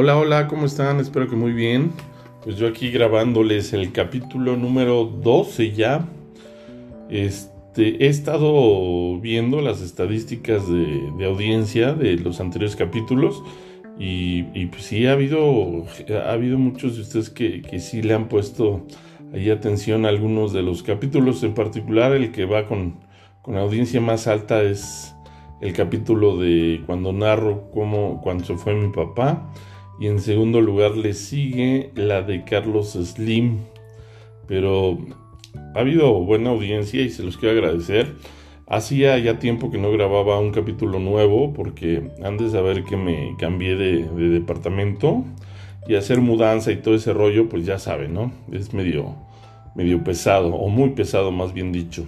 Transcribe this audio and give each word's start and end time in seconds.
Hola, 0.00 0.16
hola, 0.16 0.46
¿cómo 0.46 0.64
están? 0.64 1.00
Espero 1.00 1.28
que 1.28 1.34
muy 1.34 1.50
bien. 1.50 1.90
Pues 2.44 2.56
yo 2.56 2.68
aquí 2.68 2.92
grabándoles 2.92 3.72
el 3.72 3.90
capítulo 3.90 4.56
número 4.56 5.04
12 5.06 5.72
ya. 5.72 6.06
Este, 7.10 8.04
he 8.04 8.06
estado 8.06 9.18
viendo 9.18 9.60
las 9.60 9.80
estadísticas 9.80 10.68
de, 10.68 11.26
audiencia 11.26 11.94
de 11.94 12.14
los 12.16 12.38
anteriores 12.38 12.76
capítulos 12.76 13.42
y, 13.98 14.66
pues 14.66 14.84
sí 14.84 15.04
ha 15.06 15.14
habido, 15.14 15.84
ha 16.24 16.30
habido 16.30 16.58
muchos 16.58 16.94
de 16.94 17.02
ustedes 17.02 17.28
que, 17.28 17.62
que 17.62 17.80
sí 17.80 18.00
le 18.00 18.14
han 18.14 18.28
puesto 18.28 18.86
ahí 19.34 19.50
atención 19.50 20.06
a 20.06 20.10
algunos 20.10 20.52
de 20.52 20.62
los 20.62 20.84
capítulos, 20.84 21.42
en 21.42 21.54
particular 21.54 22.12
el 22.12 22.30
que 22.30 22.44
va 22.44 22.66
con, 22.66 23.00
con 23.42 23.56
audiencia 23.56 24.00
más 24.00 24.28
alta 24.28 24.62
es 24.62 25.16
el 25.60 25.72
capítulo 25.72 26.36
de 26.36 26.84
cuando 26.86 27.12
narro 27.12 27.68
cómo 27.72 28.20
cuando 28.22 28.44
se 28.44 28.54
fue 28.54 28.76
mi 28.76 28.92
papá 28.92 29.50
y 30.00 30.06
en 30.06 30.20
segundo 30.20 30.60
lugar 30.60 30.96
le 30.96 31.12
sigue 31.14 31.90
la 31.94 32.22
de 32.22 32.44
Carlos 32.44 32.92
Slim. 32.92 33.58
Pero 34.46 34.98
ha 35.74 35.80
habido 35.80 36.12
buena 36.20 36.50
audiencia 36.50 37.02
y 37.02 37.10
se 37.10 37.22
los 37.22 37.36
quiero 37.36 37.58
agradecer. 37.58 38.14
Hacía 38.66 39.18
ya 39.18 39.38
tiempo 39.38 39.70
que 39.70 39.78
no 39.78 39.90
grababa 39.90 40.38
un 40.38 40.52
capítulo 40.52 40.98
nuevo 40.98 41.52
porque 41.52 42.10
antes 42.22 42.52
de 42.52 42.58
saber 42.58 42.84
que 42.84 42.96
me 42.96 43.34
cambié 43.38 43.76
de, 43.76 44.04
departamento 44.30 45.24
y 45.86 45.94
hacer 45.94 46.20
mudanza 46.20 46.70
y 46.70 46.76
todo 46.76 46.94
ese 46.94 47.12
rollo, 47.14 47.48
pues 47.48 47.64
ya 47.64 47.78
saben, 47.78 48.12
¿no? 48.12 48.30
Es 48.52 48.74
medio, 48.74 49.16
medio 49.74 50.04
pesado, 50.04 50.54
o 50.54 50.68
muy 50.68 50.90
pesado 50.90 51.32
más 51.32 51.54
bien 51.54 51.72
dicho. 51.72 52.06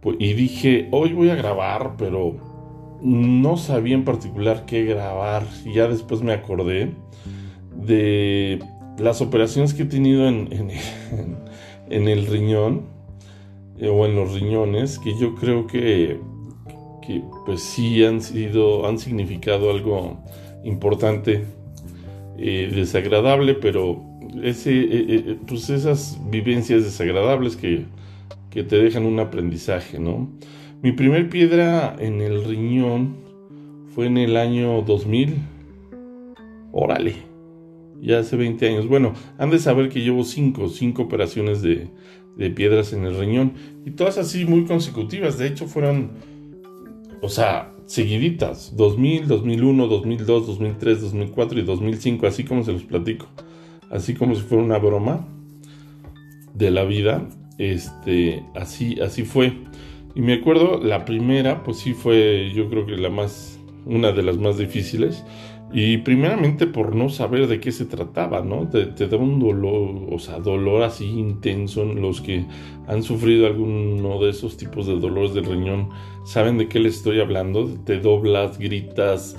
Pues, 0.00 0.16
y 0.18 0.32
dije, 0.32 0.88
hoy 0.92 1.12
voy 1.12 1.28
a 1.28 1.34
grabar, 1.34 1.92
pero 1.98 2.55
no 3.02 3.56
sabía 3.56 3.94
en 3.94 4.04
particular 4.04 4.64
qué 4.66 4.84
grabar. 4.84 5.44
Y 5.64 5.74
ya 5.74 5.88
después 5.88 6.22
me 6.22 6.32
acordé 6.32 6.92
de 7.74 8.60
las 8.98 9.20
operaciones 9.20 9.74
que 9.74 9.82
he 9.82 9.86
tenido 9.86 10.26
en, 10.28 10.48
en, 11.90 12.08
el 12.08 12.26
riñón 12.26 12.86
eh, 13.78 13.88
o 13.88 14.06
en 14.06 14.14
los 14.14 14.32
riñones, 14.32 14.98
que 14.98 15.18
yo 15.18 15.34
creo 15.34 15.66
que, 15.66 16.18
que, 17.06 17.22
pues 17.44 17.60
sí 17.62 18.04
han 18.04 18.22
sido, 18.22 18.86
han 18.88 18.98
significado 18.98 19.70
algo 19.70 20.18
importante, 20.64 21.44
eh, 22.38 22.70
desagradable, 22.74 23.54
pero 23.54 24.02
ese, 24.42 24.72
eh, 24.72 25.38
pues 25.46 25.70
esas 25.70 26.18
vivencias 26.30 26.84
desagradables 26.84 27.56
que, 27.56 27.84
que 28.50 28.64
te 28.64 28.76
dejan 28.76 29.04
un 29.04 29.20
aprendizaje, 29.20 29.98
¿no? 29.98 30.30
Mi 30.82 30.92
primer 30.92 31.28
piedra 31.30 31.96
en 31.98 32.20
el 32.20 32.44
riñón 32.44 33.16
fue 33.94 34.06
en 34.06 34.18
el 34.18 34.36
año 34.36 34.82
2000. 34.82 35.36
Órale, 36.72 37.14
ya 38.00 38.18
hace 38.18 38.36
20 38.36 38.68
años. 38.68 38.88
Bueno, 38.88 39.14
han 39.38 39.50
de 39.50 39.58
saber 39.58 39.88
que 39.88 40.02
llevo 40.02 40.22
5, 40.22 40.68
5 40.68 41.02
operaciones 41.02 41.62
de, 41.62 41.88
de 42.36 42.50
piedras 42.50 42.92
en 42.92 43.04
el 43.04 43.18
riñón. 43.18 43.54
Y 43.84 43.92
todas 43.92 44.18
así 44.18 44.44
muy 44.44 44.64
consecutivas. 44.64 45.38
De 45.38 45.46
hecho, 45.46 45.66
fueron, 45.66 46.10
o 47.22 47.28
sea, 47.28 47.72
seguiditas. 47.86 48.76
2000, 48.76 49.28
2001, 49.28 49.86
2002, 49.86 50.46
2003, 50.46 51.00
2004 51.00 51.58
y 51.58 51.62
2005. 51.62 52.26
Así 52.26 52.44
como 52.44 52.62
se 52.64 52.72
los 52.72 52.82
platico. 52.82 53.26
Así 53.90 54.14
como 54.14 54.34
si 54.34 54.42
fuera 54.42 54.62
una 54.62 54.78
broma 54.78 55.26
de 56.54 56.70
la 56.70 56.84
vida. 56.84 57.26
Este, 57.58 58.44
así, 58.54 59.00
así 59.00 59.24
fue. 59.24 59.54
Y 60.16 60.22
me 60.22 60.32
acuerdo, 60.32 60.80
la 60.82 61.04
primera, 61.04 61.62
pues 61.62 61.76
sí 61.76 61.92
fue, 61.92 62.50
yo 62.54 62.70
creo 62.70 62.86
que 62.86 62.96
la 62.96 63.10
más, 63.10 63.60
una 63.84 64.12
de 64.12 64.22
las 64.22 64.38
más 64.38 64.56
difíciles. 64.56 65.22
Y 65.74 65.98
primeramente 65.98 66.66
por 66.66 66.96
no 66.96 67.10
saber 67.10 67.48
de 67.48 67.60
qué 67.60 67.70
se 67.70 67.84
trataba, 67.84 68.40
¿no? 68.40 68.66
Te, 68.66 69.08
da 69.08 69.16
un 69.18 69.38
dolor, 69.38 70.08
o 70.10 70.18
sea, 70.18 70.38
dolor 70.38 70.84
así 70.84 71.04
intenso. 71.04 71.84
Los 71.84 72.22
que 72.22 72.46
han 72.86 73.02
sufrido 73.02 73.46
alguno 73.46 74.18
de 74.22 74.30
esos 74.30 74.56
tipos 74.56 74.86
de 74.86 74.98
dolores 74.98 75.34
del 75.34 75.44
riñón 75.44 75.90
saben 76.24 76.56
de 76.56 76.68
qué 76.68 76.80
les 76.80 76.96
estoy 76.96 77.20
hablando. 77.20 77.68
Te 77.84 78.00
doblas, 78.00 78.58
gritas, 78.58 79.36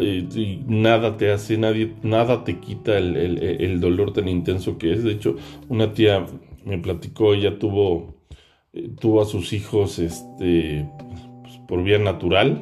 eh, 0.00 0.26
y 0.34 0.62
nada 0.66 1.18
te 1.18 1.30
hace, 1.30 1.58
nadie, 1.58 1.92
nada 2.02 2.42
te 2.42 2.58
quita 2.58 2.96
el, 2.96 3.16
el 3.16 3.80
dolor 3.80 4.14
tan 4.14 4.28
intenso 4.28 4.78
que 4.78 4.94
es. 4.94 5.04
De 5.04 5.12
hecho, 5.12 5.36
una 5.68 5.92
tía 5.92 6.24
me 6.64 6.78
platicó, 6.78 7.34
ella 7.34 7.58
tuvo 7.58 8.15
eh, 8.76 8.90
tuvo 9.00 9.22
a 9.22 9.24
sus 9.24 9.52
hijos 9.52 9.98
este, 9.98 10.86
pues, 11.42 11.58
por 11.66 11.82
vía 11.82 11.98
natural 11.98 12.60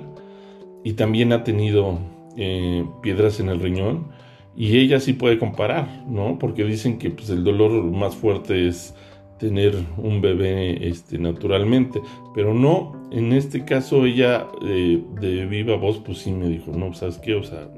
y 0.84 0.92
también 0.92 1.32
ha 1.32 1.42
tenido 1.42 1.98
eh, 2.36 2.84
piedras 3.02 3.41
en 3.41 3.48
el 3.48 3.60
riñón 3.60 4.08
y 4.56 4.78
ella 4.78 5.00
sí 5.00 5.14
puede 5.14 5.38
comparar, 5.38 6.04
¿no? 6.06 6.38
Porque 6.38 6.64
dicen 6.64 6.98
que 6.98 7.10
pues, 7.10 7.30
el 7.30 7.42
dolor 7.42 7.70
más 7.84 8.14
fuerte 8.14 8.69
es 8.69 8.94
tener 9.38 9.74
un 9.98 10.20
bebé 10.20 10.88
este, 10.88 11.19
naturalmente, 11.19 12.00
pero 12.34 12.54
no, 12.54 13.08
en 13.10 13.32
este 13.32 13.64
caso 13.64 14.06
ella 14.06 14.47
eh, 14.64 15.03
de 15.20 15.47
viva 15.47 15.76
voz 15.76 15.98
pues 15.98 16.19
sí 16.19 16.30
me 16.30 16.48
dijo, 16.48 16.70
no, 16.70 16.94
¿sabes 16.94 17.19
qué? 17.19 17.34
O 17.34 17.42
sea, 17.42 17.69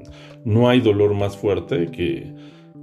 no 0.45 0.69
hay 0.69 0.79
dolor 0.79 1.15
más 1.15 1.35
fuerte 1.35 1.87
que, 1.87 2.31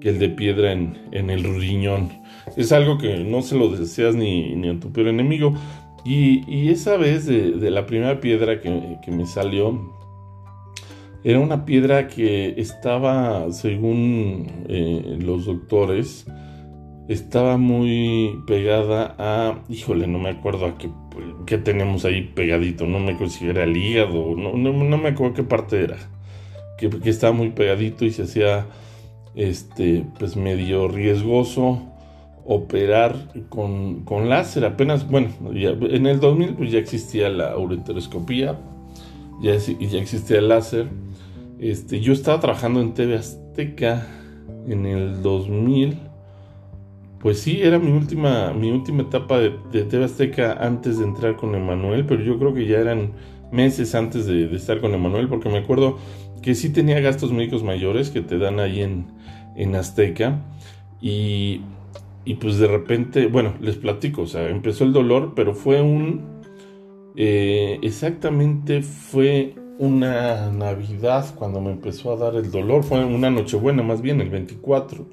que 0.04 0.10
el 0.10 0.18
de 0.18 0.28
piedra 0.28 0.70
en, 0.70 0.98
en 1.12 1.30
el 1.30 1.42
riñón 1.42 2.22
es 2.58 2.72
algo 2.72 2.98
que 2.98 3.24
no 3.24 3.40
se 3.40 3.56
lo 3.56 3.70
deseas 3.70 4.14
ni, 4.14 4.54
ni 4.54 4.68
a 4.68 4.78
tu 4.78 4.92
peor 4.92 5.08
enemigo. 5.08 5.54
Y, 6.04 6.68
esa 6.68 6.98
vez 6.98 7.24
de, 7.24 7.70
la 7.70 7.86
primera 7.86 8.20
piedra 8.20 8.60
que, 8.60 9.10
me 9.10 9.24
salió, 9.24 9.94
era 11.24 11.40
una 11.40 11.64
piedra 11.64 12.08
que 12.08 12.54
estaba, 12.58 13.50
según 13.52 14.66
eh, 14.68 15.16
los 15.18 15.46
doctores, 15.46 16.26
estaba 17.08 17.56
muy 17.56 18.38
pegada 18.46 19.14
a, 19.18 19.62
híjole, 19.70 20.06
no 20.06 20.18
me 20.18 20.28
acuerdo 20.28 20.66
a 20.66 20.76
qué, 20.76 20.90
qué 21.46 21.56
tenemos 21.56 22.04
ahí 22.04 22.30
pegadito, 22.34 22.86
no 22.86 22.98
me 22.98 23.12
acuerdo 23.12 23.32
si 23.32 23.46
era 23.46 23.64
el 23.64 23.74
hígado, 23.74 24.34
no, 24.36 24.52
no, 24.54 24.98
me 24.98 25.08
acuerdo 25.08 25.32
qué 25.32 25.42
parte 25.42 25.84
era, 25.84 25.96
que, 26.78 26.90
que, 26.90 27.08
estaba 27.08 27.32
muy 27.32 27.50
pegadito 27.50 28.04
y 28.04 28.10
se 28.10 28.24
hacía, 28.24 28.66
este, 29.34 30.06
pues 30.18 30.36
medio 30.36 30.88
riesgoso 30.88 31.82
operar 32.44 33.16
con, 33.48 34.04
con 34.04 34.28
láser. 34.28 34.64
Apenas, 34.64 35.08
bueno, 35.08 35.28
en 35.52 36.06
el 36.06 36.20
2000 36.20 36.54
pues 36.54 36.70
ya 36.70 36.78
existía 36.78 37.28
la 37.30 37.56
ureteroscopía, 37.56 38.58
ya, 39.42 39.56
ya 39.56 39.98
existía 39.98 40.38
el 40.38 40.48
láser. 40.48 40.88
Este, 41.58 42.00
yo 42.00 42.12
estaba 42.12 42.40
trabajando 42.40 42.80
en 42.80 42.94
TV 42.94 43.16
Azteca 43.16 44.06
en 44.66 44.86
el 44.86 45.22
2000. 45.22 45.98
Pues 47.20 47.40
sí, 47.40 47.62
era 47.62 47.78
mi 47.78 47.90
última, 47.90 48.52
mi 48.52 48.70
última 48.70 49.02
etapa 49.02 49.38
de, 49.38 49.50
TV 49.84 50.04
Azteca 50.04 50.58
antes 50.60 50.98
de 50.98 51.04
entrar 51.04 51.36
con 51.36 51.54
Emanuel, 51.54 52.04
pero 52.04 52.22
yo 52.22 52.38
creo 52.38 52.52
que 52.52 52.66
ya 52.66 52.78
eran 52.78 53.12
meses 53.50 53.94
antes 53.94 54.26
de, 54.26 54.46
de, 54.46 54.56
estar 54.56 54.80
con 54.82 54.92
Emanuel, 54.92 55.28
porque 55.28 55.48
me 55.48 55.58
acuerdo 55.58 55.96
que 56.42 56.54
sí 56.54 56.68
tenía 56.68 57.00
gastos 57.00 57.32
médicos 57.32 57.62
mayores 57.62 58.10
que 58.10 58.20
te 58.20 58.36
dan 58.36 58.60
ahí 58.60 58.82
en, 58.82 59.06
en 59.56 59.76
Azteca. 59.76 60.40
Y 61.00 61.60
y 62.24 62.34
pues 62.34 62.58
de 62.58 62.66
repente, 62.66 63.26
bueno, 63.26 63.54
les 63.60 63.76
platico, 63.76 64.22
o 64.22 64.26
sea, 64.26 64.48
empezó 64.48 64.84
el 64.84 64.92
dolor, 64.92 65.32
pero 65.36 65.54
fue 65.54 65.82
un... 65.82 66.32
Eh, 67.16 67.78
exactamente 67.82 68.82
fue 68.82 69.54
una 69.78 70.50
Navidad 70.50 71.34
cuando 71.36 71.60
me 71.60 71.70
empezó 71.70 72.12
a 72.12 72.16
dar 72.16 72.34
el 72.36 72.50
dolor, 72.50 72.82
fue 72.82 73.04
una 73.04 73.30
Nochebuena 73.30 73.82
más 73.82 74.00
bien, 74.00 74.20
el 74.20 74.30
24. 74.30 75.06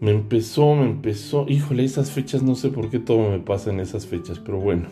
Me 0.00 0.10
empezó, 0.10 0.74
me 0.74 0.86
empezó, 0.86 1.46
híjole, 1.48 1.84
esas 1.84 2.10
fechas 2.10 2.42
no 2.42 2.54
sé 2.56 2.70
por 2.70 2.90
qué 2.90 2.98
todo 2.98 3.30
me 3.30 3.38
pasa 3.38 3.70
en 3.70 3.80
esas 3.80 4.06
fechas, 4.06 4.40
pero 4.40 4.58
bueno. 4.58 4.88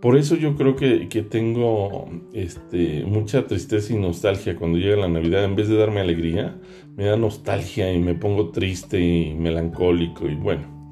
Por 0.00 0.16
eso 0.16 0.36
yo 0.36 0.56
creo 0.56 0.76
que, 0.76 1.08
que, 1.08 1.22
tengo 1.22 2.08
este, 2.34 3.04
mucha 3.06 3.46
tristeza 3.46 3.94
y 3.94 3.96
nostalgia 3.96 4.56
cuando 4.56 4.78
llega 4.78 4.96
la 4.96 5.08
Navidad. 5.08 5.44
En 5.44 5.56
vez 5.56 5.68
de 5.68 5.76
darme 5.76 6.00
alegría, 6.00 6.60
me 6.96 7.04
da 7.06 7.16
nostalgia 7.16 7.92
y 7.92 7.98
me 7.98 8.14
pongo 8.14 8.50
triste 8.50 9.00
y 9.00 9.34
melancólico 9.34 10.28
y 10.28 10.34
bueno. 10.34 10.90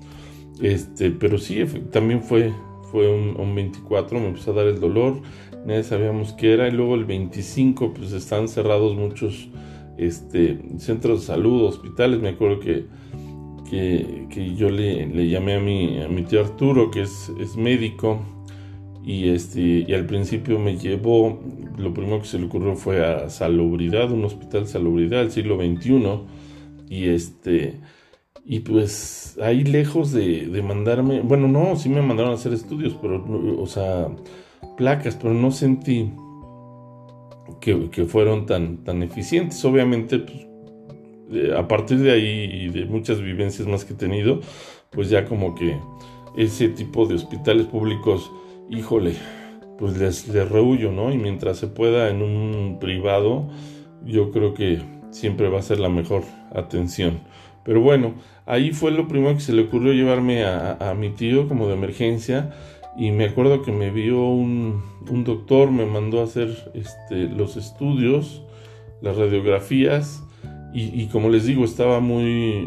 Este, 0.63 1.11
pero 1.11 1.37
sí, 1.37 1.63
también 1.91 2.23
fue, 2.23 2.53
fue 2.91 3.09
un, 3.11 3.55
24, 3.55 4.19
me 4.21 4.29
empezó 4.29 4.53
a 4.53 4.55
dar 4.55 4.67
el 4.67 4.81
dolor, 4.81 5.21
nadie 5.67 5.83
sabíamos 5.83 6.33
qué 6.33 6.55
era. 6.55 6.69
Y 6.69 6.73
luego 6.73 6.95
el 6.95 7.05
25, 7.05 7.93
pues 7.93 8.13
están 8.13 8.49
cerrados 8.49 8.97
muchos 8.97 9.51
este, 9.99 10.59
centros 10.79 11.21
de 11.21 11.27
salud, 11.27 11.65
hospitales. 11.65 12.21
Me 12.21 12.31
acuerdo 12.31 12.59
que, 12.59 12.87
que, 13.69 14.55
yo 14.57 14.71
le, 14.71 15.07
le, 15.07 15.29
llamé 15.29 15.57
a 15.57 15.61
mi, 15.61 16.01
a 16.01 16.09
mi 16.09 16.23
tío 16.23 16.41
Arturo, 16.41 16.91
que 16.91 17.03
es, 17.03 17.31
es 17.39 17.57
médico 17.57 18.21
y, 19.05 19.29
este, 19.29 19.61
y 19.87 19.93
al 19.93 20.07
principio 20.07 20.59
me 20.59 20.77
llevó, 20.79 21.41
lo 21.77 21.93
primero 21.93 22.21
que 22.21 22.27
se 22.27 22.39
le 22.39 22.47
ocurrió 22.47 22.75
fue 22.75 23.05
a 23.05 23.29
Salubridad, 23.29 24.11
un 24.11 24.25
hospital 24.25 24.67
Salubridad 24.67 25.19
del 25.19 25.31
siglo 25.31 25.57
XXI. 25.57 26.21
Y 26.89 27.09
este, 27.09 27.81
y 28.47 28.61
pues 28.61 29.39
ahí 29.43 29.65
lejos 29.65 30.13
de, 30.13 30.47
de, 30.47 30.63
mandarme, 30.63 31.21
bueno, 31.21 31.49
no, 31.49 31.77
sí 31.77 31.89
me 31.89 32.03
mandaron 32.03 32.33
a 32.33 32.35
hacer 32.35 32.53
estudios, 32.53 32.97
pero, 33.01 33.25
o 33.59 33.67
sea, 33.67 34.09
placas, 34.77 35.17
pero 35.17 35.35
no 35.35 35.51
sentí 35.51 36.11
que, 37.61 37.91
que 37.91 38.05
fueron 38.05 38.47
tan, 38.47 38.85
tan 38.85 39.03
eficientes. 39.03 39.65
Obviamente, 39.65 40.19
pues, 40.19 41.53
a 41.57 41.67
partir 41.67 41.99
de 41.99 42.13
ahí 42.13 42.51
y 42.53 42.69
de 42.69 42.85
muchas 42.85 43.21
vivencias 43.21 43.67
más 43.67 43.85
que 43.85 43.95
he 43.95 43.97
tenido, 43.97 44.41
pues 44.91 45.09
ya 45.11 45.25
como 45.25 45.55
que 45.55 45.77
ese 46.37 46.69
tipo 46.69 47.07
de 47.07 47.15
hospitales 47.15 47.67
públicos, 47.67 48.31
híjole, 48.71 49.15
pues 49.79 49.97
les, 49.99 50.29
les 50.29 50.49
rehuyo, 50.49 50.93
¿no? 50.93 51.13
Y 51.13 51.19
mientras 51.19 51.59
se 51.59 51.67
pueda 51.67 52.09
en 52.11 52.23
un 52.23 52.79
privado, 52.81 53.49
yo 54.05 54.31
creo 54.31 54.55
que 54.55 54.81
siempre 55.11 55.49
va 55.49 55.61
a 55.61 55.63
ser 55.63 55.81
la 55.81 55.89
mejor 55.89 56.25
atención. 56.55 57.21
Pero 57.65 57.81
bueno, 57.81 58.15
ahí 58.47 58.73
fue 58.73 58.91
lo 58.91 59.09
primero 59.09 59.35
que 59.35 59.41
se 59.41 59.53
le 59.53 59.63
ocurrió 59.63 59.93
llevarme 59.93 60.45
a, 60.45 60.95
mi 60.99 61.11
tío 61.11 61.49
como 61.49 61.67
de 61.67 61.75
emergencia. 61.75 62.53
Y 62.97 63.11
me 63.11 63.25
acuerdo 63.25 63.63
que 63.63 63.73
me 63.73 63.91
vio 63.91 64.21
un, 64.21 64.83
doctor, 65.25 65.71
me 65.71 65.87
mandó 65.87 66.21
a 66.21 66.25
hacer 66.25 66.71
este, 66.75 67.29
los 67.29 67.57
estudios, 67.57 68.43
las 69.01 69.17
radiografías. 69.17 70.23
Y, 70.77 71.07
como 71.07 71.29
les 71.29 71.47
digo, 71.47 71.65
estaba 71.65 72.01
muy, 72.01 72.67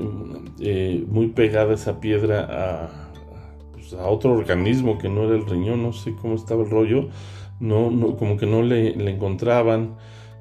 eh, 0.61 1.03
muy 1.09 1.27
pegada 1.27 1.73
esa 1.73 1.99
piedra 1.99 2.47
a, 2.49 3.06
pues, 3.89 4.01
a, 4.01 4.07
otro 4.07 4.33
organismo 4.33 4.97
que 4.97 5.09
no 5.09 5.25
era 5.25 5.35
el 5.35 5.45
riñón, 5.45 5.83
no 5.83 5.93
sé 5.93 6.15
cómo 6.15 6.35
estaba 6.35 6.63
el 6.63 6.69
rollo. 6.69 7.09
No, 7.59 7.89
no, 7.89 8.17
como 8.17 8.37
que 8.37 8.45
no 8.45 8.61
le, 8.61 8.95
le 8.95 9.11
encontraban. 9.11 9.95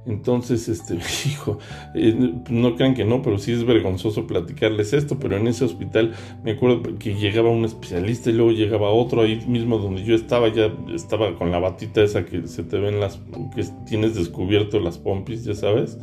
Entonces, 0.06 0.68
este, 0.68 0.94
hijo, 1.26 1.58
eh, 1.94 2.34
no 2.48 2.76
crean 2.76 2.94
que 2.94 3.04
no, 3.04 3.22
pero 3.22 3.38
sí 3.38 3.52
es 3.52 3.64
vergonzoso 3.64 4.26
platicarles 4.26 4.92
esto, 4.92 5.18
pero 5.18 5.36
en 5.36 5.48
ese 5.48 5.64
hospital 5.64 6.14
me 6.44 6.52
acuerdo 6.52 6.96
que 6.98 7.14
llegaba 7.14 7.50
un 7.50 7.64
especialista 7.64 8.30
y 8.30 8.34
luego 8.34 8.52
llegaba 8.52 8.90
otro 8.90 9.22
ahí 9.22 9.44
mismo 9.48 9.78
donde 9.78 10.04
yo 10.04 10.14
estaba, 10.14 10.48
ya 10.48 10.72
estaba 10.94 11.34
con 11.34 11.50
la 11.50 11.58
batita 11.58 12.02
esa 12.02 12.24
que 12.24 12.46
se 12.46 12.62
te 12.62 12.78
ven 12.78 13.00
las, 13.00 13.20
que 13.54 13.64
tienes 13.86 14.14
descubierto 14.14 14.78
las 14.78 14.96
pompis, 14.98 15.44
ya 15.44 15.54
sabes. 15.54 15.98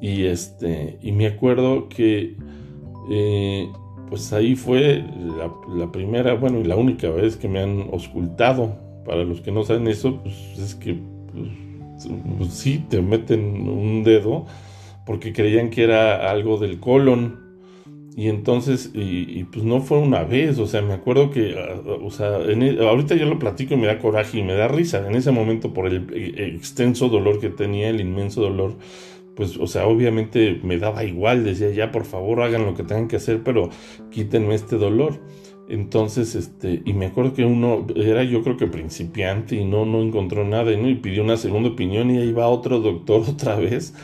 Y 0.00 0.24
este, 0.24 0.98
y 1.00 1.12
me 1.12 1.26
acuerdo 1.28 1.88
que, 1.88 2.36
eh, 3.10 3.68
pues 4.10 4.32
ahí 4.32 4.56
fue 4.56 5.04
la, 5.68 5.90
primera, 5.90 6.34
bueno, 6.34 6.60
y 6.60 6.64
la 6.64 6.76
única 6.76 7.08
vez 7.08 7.36
que 7.36 7.48
me 7.48 7.60
han 7.60 7.88
auscultado. 7.92 8.76
Para 9.06 9.24
los 9.24 9.40
que 9.40 9.50
no 9.50 9.64
saben 9.64 9.86
eso, 9.88 10.20
pues 10.22 10.34
es 10.58 10.74
que... 10.74 10.98
Pues, 11.32 11.48
pues 12.38 12.50
sí, 12.52 12.84
te 12.88 13.00
meten 13.00 13.68
un 13.68 14.02
dedo 14.04 14.46
porque 15.06 15.32
creían 15.32 15.70
que 15.70 15.84
era 15.84 16.30
algo 16.30 16.58
del 16.58 16.80
colon. 16.80 17.38
Y 18.16 18.28
entonces, 18.28 18.90
y, 18.92 19.44
pues 19.44 19.64
no 19.64 19.80
fue 19.80 19.98
una 19.98 20.24
vez, 20.24 20.58
o 20.58 20.66
sea, 20.66 20.82
me 20.82 20.94
acuerdo 20.94 21.30
que, 21.30 21.56
ah, 21.56 21.80
o 22.02 22.10
sea, 22.10 22.40
e, 22.40 22.78
ahorita 22.80 23.14
ya 23.14 23.24
lo 23.24 23.38
platico 23.38 23.74
y 23.74 23.76
me 23.76 23.86
da 23.86 23.98
coraje 23.98 24.38
y 24.38 24.42
me 24.42 24.54
da 24.54 24.68
risa. 24.68 25.06
En 25.06 25.14
ese 25.14 25.30
momento, 25.30 25.72
por 25.72 25.86
el 25.86 26.06
e, 26.12 26.54
extenso 26.56 27.08
dolor 27.08 27.40
que 27.40 27.48
tenía, 27.50 27.88
el 27.88 28.00
inmenso 28.00 28.42
dolor, 28.42 28.76
pues, 29.40 29.56
o 29.56 29.66
sea, 29.66 29.86
obviamente 29.86 30.60
me 30.62 30.76
daba 30.76 31.02
igual, 31.02 31.44
decía, 31.44 31.70
ya, 31.70 31.90
por 31.90 32.04
favor, 32.04 32.42
hagan 32.42 32.66
lo 32.66 32.74
que 32.74 32.82
tengan 32.82 33.08
que 33.08 33.16
hacer, 33.16 33.42
pero 33.42 33.70
quítenme 34.10 34.54
este 34.54 34.76
dolor. 34.76 35.18
Entonces, 35.66 36.34
este, 36.34 36.82
y 36.84 36.92
me 36.92 37.06
acuerdo 37.06 37.32
que 37.32 37.46
uno 37.46 37.86
era 37.96 38.22
yo 38.22 38.42
creo 38.42 38.58
que 38.58 38.66
principiante 38.66 39.56
y 39.56 39.64
no, 39.64 39.86
no 39.86 40.02
encontró 40.02 40.44
nada, 40.44 40.76
¿no? 40.76 40.90
Y 40.90 40.96
pidió 40.96 41.22
una 41.22 41.38
segunda 41.38 41.70
opinión 41.70 42.10
y 42.10 42.18
ahí 42.18 42.32
va 42.32 42.48
otro 42.48 42.80
doctor 42.80 43.22
otra 43.30 43.56
vez 43.56 43.94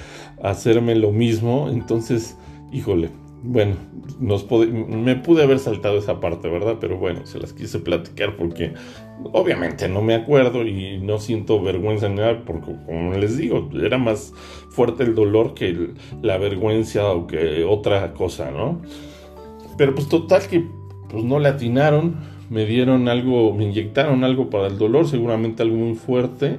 a 0.42 0.48
hacerme 0.48 0.94
lo 0.94 1.12
mismo. 1.12 1.68
Entonces, 1.68 2.38
híjole, 2.72 3.10
bueno, 3.42 3.76
nos 4.18 4.46
me 4.50 5.16
pude 5.16 5.42
haber 5.42 5.58
saltado 5.58 5.98
esa 5.98 6.20
parte, 6.20 6.48
¿verdad? 6.48 6.76
Pero 6.80 6.98
bueno, 6.98 7.26
se 7.26 7.38
las 7.38 7.52
quise 7.52 7.78
platicar 7.78 8.36
porque 8.36 8.74
obviamente 9.32 9.88
no 9.88 10.02
me 10.02 10.14
acuerdo 10.14 10.66
y 10.66 10.98
no 10.98 11.18
siento 11.18 11.62
vergüenza 11.62 12.08
ni 12.08 12.16
nada, 12.16 12.42
porque 12.44 12.72
como 12.86 13.12
les 13.12 13.36
digo, 13.36 13.68
era 13.82 13.98
más 13.98 14.32
fuerte 14.70 15.04
el 15.04 15.14
dolor 15.14 15.54
que 15.54 15.90
la 16.22 16.38
vergüenza 16.38 17.10
o 17.12 17.26
que 17.26 17.64
otra 17.64 18.12
cosa, 18.14 18.50
¿no? 18.50 18.80
Pero 19.76 19.94
pues 19.94 20.08
total 20.08 20.46
que 20.48 20.64
pues 21.08 21.24
no 21.24 21.38
le 21.38 21.48
atinaron, 21.48 22.16
me 22.50 22.64
dieron 22.64 23.08
algo, 23.08 23.52
me 23.54 23.64
inyectaron 23.64 24.24
algo 24.24 24.50
para 24.50 24.68
el 24.68 24.78
dolor, 24.78 25.06
seguramente 25.06 25.62
algo 25.62 25.76
muy 25.76 25.94
fuerte, 25.94 26.58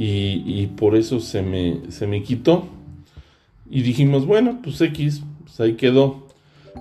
y, 0.00 0.66
por 0.76 0.94
eso 0.94 1.18
se 1.18 1.42
me, 1.42 1.90
se 1.90 2.06
me 2.06 2.22
quitó. 2.22 2.66
Y 3.68 3.82
dijimos, 3.82 4.26
bueno, 4.26 4.60
pues 4.62 4.80
X, 4.80 5.24
ahí 5.60 5.74
quedó. 5.74 6.26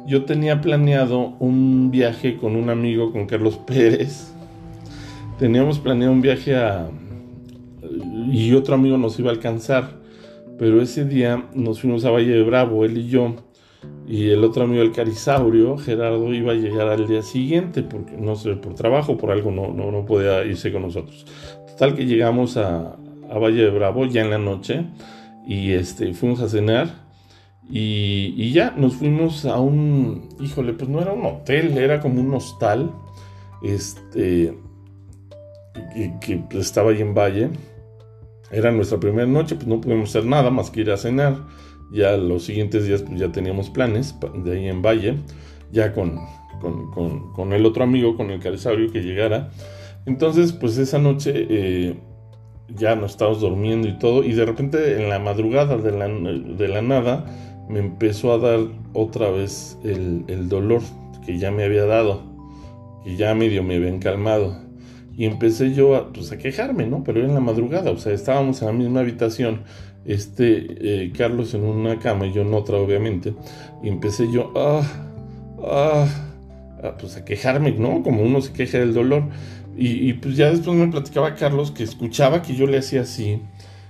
Yo 0.06 0.26
tenía 0.26 0.62
planeado 0.62 1.36
un 1.40 1.90
viaje 1.92 2.38
con 2.38 2.56
un 2.56 2.70
amigo, 2.70 3.12
con 3.12 3.26
Carlos 3.26 3.58
Pérez. 3.68 4.34
Teníamos 5.40 5.80
planeado 5.80 6.14
un 6.14 6.22
viaje 6.22 6.56
a... 6.56 6.90
y 8.32 8.54
otro 8.54 8.76
amigo 8.76 8.98
nos 8.98 9.20
iba 9.20 9.30
a 9.30 9.34
alcanzar. 9.34 9.98
Pero 10.58 10.82
ese 10.82 11.06
día 11.06 11.48
nos 11.54 11.82
fuimos 11.82 12.04
a 12.06 12.10
Valle 12.10 12.32
de 12.32 12.42
Bravo, 12.42 12.84
él 12.84 12.98
y 12.98 13.08
yo 13.08 13.36
y 14.08 14.30
el 14.30 14.44
otro 14.44 14.64
amigo, 14.64 14.82
el 14.82 14.94
Carisaurio, 14.94 15.78
Gerardo, 15.78 16.34
iba 16.34 16.54
a 16.54 16.56
llegar 16.56 16.88
al 16.88 17.08
día 17.08 17.22
siguiente, 17.22 17.84
porque 17.84 18.16
no 18.18 18.36
sé, 18.36 18.56
por 18.56 18.74
trabajo, 18.74 19.18
por 19.18 19.32
algo, 19.32 19.52
no, 19.52 19.74
no, 19.74 19.92
no 19.92 20.06
podía 20.06 20.46
irse 20.46 20.72
con 20.72 20.84
nosotros. 20.84 21.26
Total 21.68 21.94
que 21.94 22.06
llegamos 22.06 22.56
a, 22.56 22.96
a 23.30 23.38
Valle 23.38 23.64
de 23.64 23.70
Bravo 23.70 24.06
ya 24.06 24.22
en 24.22 24.30
la 24.30 24.38
noche 24.38 24.86
y 25.46 25.74
este, 25.74 26.14
fuimos 26.14 26.40
a 26.40 26.48
cenar 26.48 27.07
y, 27.70 28.52
ya 28.52 28.72
nos 28.72 28.96
fuimos 28.96 29.46
a 29.46 29.60
un, 29.60 30.30
híjole, 30.40 30.74
pues 30.74 30.90
no 30.90 31.02
era 31.02 31.14
un 31.14 31.26
hotel, 31.26 31.78
era 31.78 32.00
como 32.00 32.22
un 32.22 32.34
hostal, 32.34 32.92
este, 33.62 34.58
que, 36.22 36.44
estaba 36.52 36.92
ahí 36.92 37.02
en 37.02 37.14
Valle. 37.14 37.50
Era 38.52 38.72
nuestra 38.72 39.00
primera 39.00 39.28
noche, 39.28 39.56
pues 39.56 39.68
no 39.68 39.82
pudimos 39.82 40.10
hacer 40.10 40.26
nada 40.26 40.50
más 40.50 40.72
que 40.72 40.82
ir 40.82 40.92
a 40.92 40.98
cenar 40.98 41.36
ya 41.92 42.18
los 42.18 42.44
siguientes 42.44 42.86
días 42.86 43.02
pues 43.02 43.20
ya 43.20 43.32
teníamos 43.32 43.70
planes 43.70 44.16
de 44.44 44.52
ahí 44.52 44.68
en 44.68 44.82
Valle, 44.82 45.16
ya 45.72 45.94
con, 45.94 46.20
con, 47.34 47.54
el 47.54 47.66
otro 47.66 47.84
amigo, 47.84 48.16
con 48.18 48.30
el 48.32 48.40
carisaurio 48.40 48.92
que 48.92 49.02
llegara. 49.02 49.50
Entonces 50.06 50.54
pues 50.54 50.78
esa 50.78 51.00
noche 51.00 51.32
eh, 51.50 51.96
ya 52.70 52.96
nos 52.96 53.12
estábamos 53.12 53.42
durmiendo 53.42 53.88
y 53.88 53.98
todo 53.98 54.24
y 54.24 54.34
de 54.34 54.46
repente 54.46 55.02
en 55.02 55.10
la 55.10 55.20
madrugada 55.20 55.78
de 55.78 55.92
la, 55.92 56.08
de 56.08 56.68
la 56.68 56.82
nada 56.82 57.26
me 57.70 57.80
empezó 57.80 58.34
a 58.34 58.38
dar 58.38 58.60
otra 58.94 59.30
vez 59.30 59.78
el, 59.84 60.50
dolor 60.50 60.82
que 61.26 61.38
ya 61.38 61.52
me 61.52 61.64
había 61.64 61.86
dado, 61.86 62.24
que 63.04 63.16
ya 63.16 63.36
medio 63.36 63.64
me 63.64 63.76
habían 63.76 64.00
calmado. 64.00 64.66
Y 65.18 65.26
empecé 65.26 65.74
yo 65.74 65.96
a, 65.96 66.14
pues, 66.14 66.32
a 66.32 66.38
quejarme, 66.38 66.86
¿no? 66.86 67.04
Pero 67.04 67.20
era 67.20 67.28
en 67.28 67.34
la 67.34 67.40
madrugada, 67.40 67.92
o 67.92 67.98
sea, 67.98 68.14
estábamos 68.14 68.62
en 68.62 68.68
la 68.68 68.74
misma 68.74 69.00
habitación 69.00 69.64
este 70.08 70.68
eh, 70.80 71.12
Carlos 71.12 71.54
en 71.54 71.64
una 71.64 72.00
cama 72.00 72.28
y 72.28 72.34
yo 72.34 72.42
en 72.42 72.54
otra, 72.54 72.78
obviamente. 72.78 73.34
Y 73.84 73.90
empecé 73.90 74.32
yo, 74.32 74.54
ah, 74.56 74.84
ah, 75.64 76.08
pues 77.00 77.18
a 77.18 77.26
quejarme, 77.26 77.74
¿no? 77.74 78.02
Como 78.04 78.24
uno 78.24 78.42
se 78.42 78.54
queja 78.54 78.80
del 78.80 78.94
dolor. 78.94 79.24
Y, 79.80 80.14
pues 80.14 80.36
ya 80.36 80.50
después 80.50 80.76
me 80.76 80.88
platicaba 80.88 81.36
Carlos 81.36 81.70
que 81.70 81.84
escuchaba 81.84 82.42
que 82.42 82.56
yo 82.56 82.66
le 82.66 82.80
hacía 82.80 83.02
así. 83.02 83.44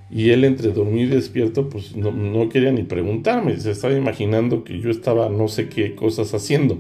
Y 0.10 0.30
él 0.30 0.46
entre 0.46 0.72
dormir 0.72 1.08
y 1.08 1.16
despierto, 1.16 1.70
pues 1.70 1.96
no, 1.96 2.12
no 2.12 2.50
quería 2.50 2.72
ni 2.72 2.84
preguntarme. 2.84 3.58
Se 3.60 3.72
estaba 3.72 3.94
imaginando 3.94 4.64
que 4.64 4.80
yo 4.80 4.90
estaba 4.90 5.30
no 5.30 5.48
sé 5.48 5.68
qué 5.68 5.96
cosas 5.96 6.34
haciendo. 6.34 6.80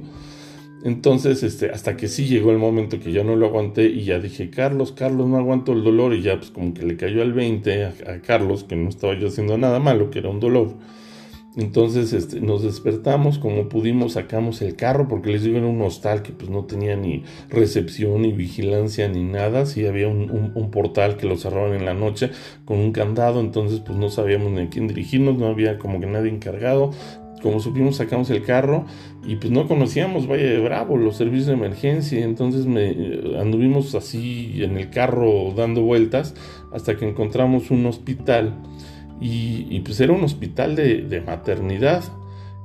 Entonces, 0.83 1.43
este, 1.43 1.71
hasta 1.71 1.97
que 1.97 2.07
sí 2.07 2.27
llegó 2.27 2.51
el 2.51 2.59
momento 2.59 2.99
que 2.99 3.11
ya 3.11 3.23
no 3.23 3.35
lo 3.35 3.47
aguanté 3.47 3.87
y 3.87 4.03
ya 4.03 4.19
dije, 4.19 4.49
Carlos, 4.49 4.91
Carlos, 4.91 5.27
no 5.27 5.37
aguanto 5.37 5.73
el 5.73 5.83
dolor 5.83 6.13
y 6.13 6.21
ya 6.21 6.37
pues 6.37 6.51
como 6.51 6.73
que 6.73 6.85
le 6.85 6.95
cayó 6.95 7.23
al 7.23 7.33
20 7.33 7.85
a, 7.85 8.21
Carlos, 8.25 8.63
que 8.63 8.75
no 8.75 8.89
estaba 8.89 9.17
yo 9.17 9.27
haciendo 9.27 9.57
nada 9.57 9.79
malo, 9.79 10.11
que 10.11 10.19
era 10.19 10.29
un 10.29 10.39
dolor. 10.39 10.75
Entonces 11.57 12.13
este, 12.13 12.39
nos 12.39 12.61
despertamos, 12.61 13.39
como 13.39 13.67
pudimos 13.67 14.13
sacamos 14.13 14.61
el 14.61 14.75
carro, 14.75 15.07
porque 15.07 15.31
les 15.31 15.41
digo, 15.41 15.57
era 15.57 15.65
un 15.65 15.81
hostal 15.81 16.21
que 16.21 16.31
pues 16.31 16.51
no 16.51 16.65
tenía 16.65 16.95
ni 16.95 17.23
recepción, 17.49 18.21
ni 18.21 18.31
vigilancia, 18.31 19.09
ni 19.09 19.23
nada. 19.23 19.65
Sí 19.65 19.87
había 19.87 20.07
un, 20.07 20.27
portal 20.71 21.17
que 21.17 21.25
lo 21.25 21.35
cerraban 21.35 21.73
en 21.73 21.85
la 21.85 21.95
noche 21.95 22.29
con 22.65 22.77
un 22.77 22.91
candado, 22.91 23.39
entonces 23.39 23.79
pues 23.79 23.97
no 23.97 24.09
sabíamos 24.09 24.51
ni 24.51 24.61
a 24.61 24.69
quién 24.69 24.87
dirigirnos, 24.87 25.37
no 25.37 25.47
había 25.47 25.79
como 25.79 25.99
que 25.99 26.05
nadie 26.05 26.29
encargado 26.29 26.91
como 27.41 27.59
supimos 27.59 27.97
sacamos 27.97 28.31
el 28.31 28.43
carro 28.43 28.85
y 29.23 29.35
pues 29.35 29.51
no 29.51 29.67
conocíamos 29.67 30.27
Valle 30.27 30.49
de 30.49 30.59
Bravo, 30.59 30.97
los 30.97 31.17
servicios 31.17 31.47
de 31.47 31.53
emergencia, 31.53 32.23
entonces 32.23 32.65
me 32.65 33.39
anduvimos 33.39 33.93
así 33.93 34.53
en 34.63 34.75
el 34.75 34.89
carro 34.89 35.53
dando 35.55 35.83
vueltas 35.83 36.33
hasta 36.73 36.97
que 36.97 37.07
encontramos 37.07 37.69
un 37.69 37.85
hospital 37.85 38.55
y, 39.19 39.79
pues 39.81 39.99
era 39.99 40.13
un 40.13 40.23
hospital 40.23 40.75
de, 40.75 41.23
maternidad. 41.25 42.03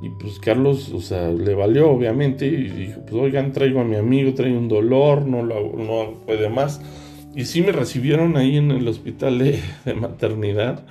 Y 0.03 0.11
pues 0.11 0.41
Carlos, 0.41 0.93
o 0.93 1.01
sea, 1.01 1.31
le 1.31 1.55
valió 1.55 1.91
obviamente 1.91 2.47
y 2.47 2.69
dijo, 2.69 3.03
pues 3.03 3.15
oigan, 3.15 3.53
traigo 3.53 3.81
a 3.81 3.85
mi 3.85 3.95
amigo, 3.95 4.35
trae 4.35 4.51
un 4.51 4.67
dolor, 4.67 5.25
no, 5.27 5.45
lo, 5.45 5.77
no 5.77 6.15
puede 6.27 6.49
más 6.49 6.81
y 7.35 7.45
sí 7.45 7.63
me 7.63 7.73
recibieron 7.73 8.37
ahí 8.37 8.57
en 8.57 8.71
el 8.71 8.87
hospital 8.89 9.39
de 9.39 9.61
maternidad. 9.95 10.85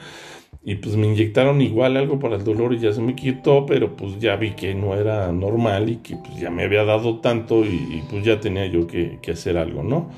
Y 0.63 0.75
pues 0.75 0.95
me 0.95 1.07
inyectaron 1.07 1.59
igual 1.61 1.97
algo 1.97 2.19
para 2.19 2.35
el 2.35 2.43
dolor 2.43 2.73
y 2.73 2.79
ya 2.79 2.93
se 2.93 3.01
me 3.01 3.15
quitó, 3.15 3.65
pero 3.65 3.95
pues 3.95 4.19
ya 4.19 4.35
vi 4.35 4.51
que 4.51 4.75
no 4.75 4.93
era 4.93 5.31
normal 5.31 5.89
y 5.89 5.95
que 5.97 6.15
pues 6.17 6.39
ya 6.39 6.51
me 6.51 6.63
había 6.63 6.83
dado 6.83 7.19
tanto 7.19 7.65
y, 7.65 8.03
pues 8.11 8.23
ya 8.23 8.39
tenía 8.39 8.67
yo 8.67 8.85
que, 8.85 9.19
hacer 9.31 9.57
algo, 9.57 9.81
¿no? 9.81 10.11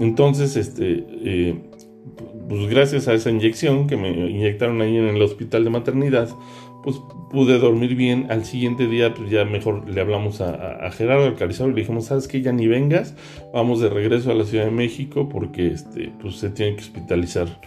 Entonces, 0.00 0.56
este, 0.56 1.06
eh, 1.24 1.60
pues 2.48 2.68
gracias 2.68 3.08
a 3.08 3.14
esa 3.14 3.30
inyección 3.30 3.86
que 3.86 3.96
me 3.96 4.10
inyectaron 4.10 4.80
ahí 4.80 4.96
en 4.96 5.08
el 5.08 5.22
hospital 5.22 5.64
de 5.64 5.70
maternidad, 5.70 6.28
pues 6.82 7.00
pude 7.30 7.58
dormir 7.58 7.94
bien. 7.96 8.26
Al 8.30 8.44
siguiente 8.44 8.86
día, 8.86 9.14
pues 9.14 9.30
ya 9.30 9.44
mejor 9.44 9.88
le 9.88 10.00
hablamos 10.00 10.40
a, 10.40 10.90
Gerardo 10.92 11.24
Alcarizado 11.24 11.70
y 11.70 11.72
le 11.72 11.80
dijimos, 11.80 12.06
¿sabes 12.06 12.28
qué? 12.28 12.42
Ya 12.42 12.52
ni 12.52 12.66
vengas, 12.66 13.16
vamos 13.52 13.80
de 13.80 13.88
regreso 13.88 14.30
a 14.30 14.34
la 14.34 14.44
Ciudad 14.44 14.66
de 14.66 14.70
México 14.70 15.28
porque 15.28 15.68
este, 15.68 16.12
pues 16.20 16.36
se 16.36 16.50
tiene 16.50 16.76
que 16.76 16.82
hospitalizar 16.82 17.60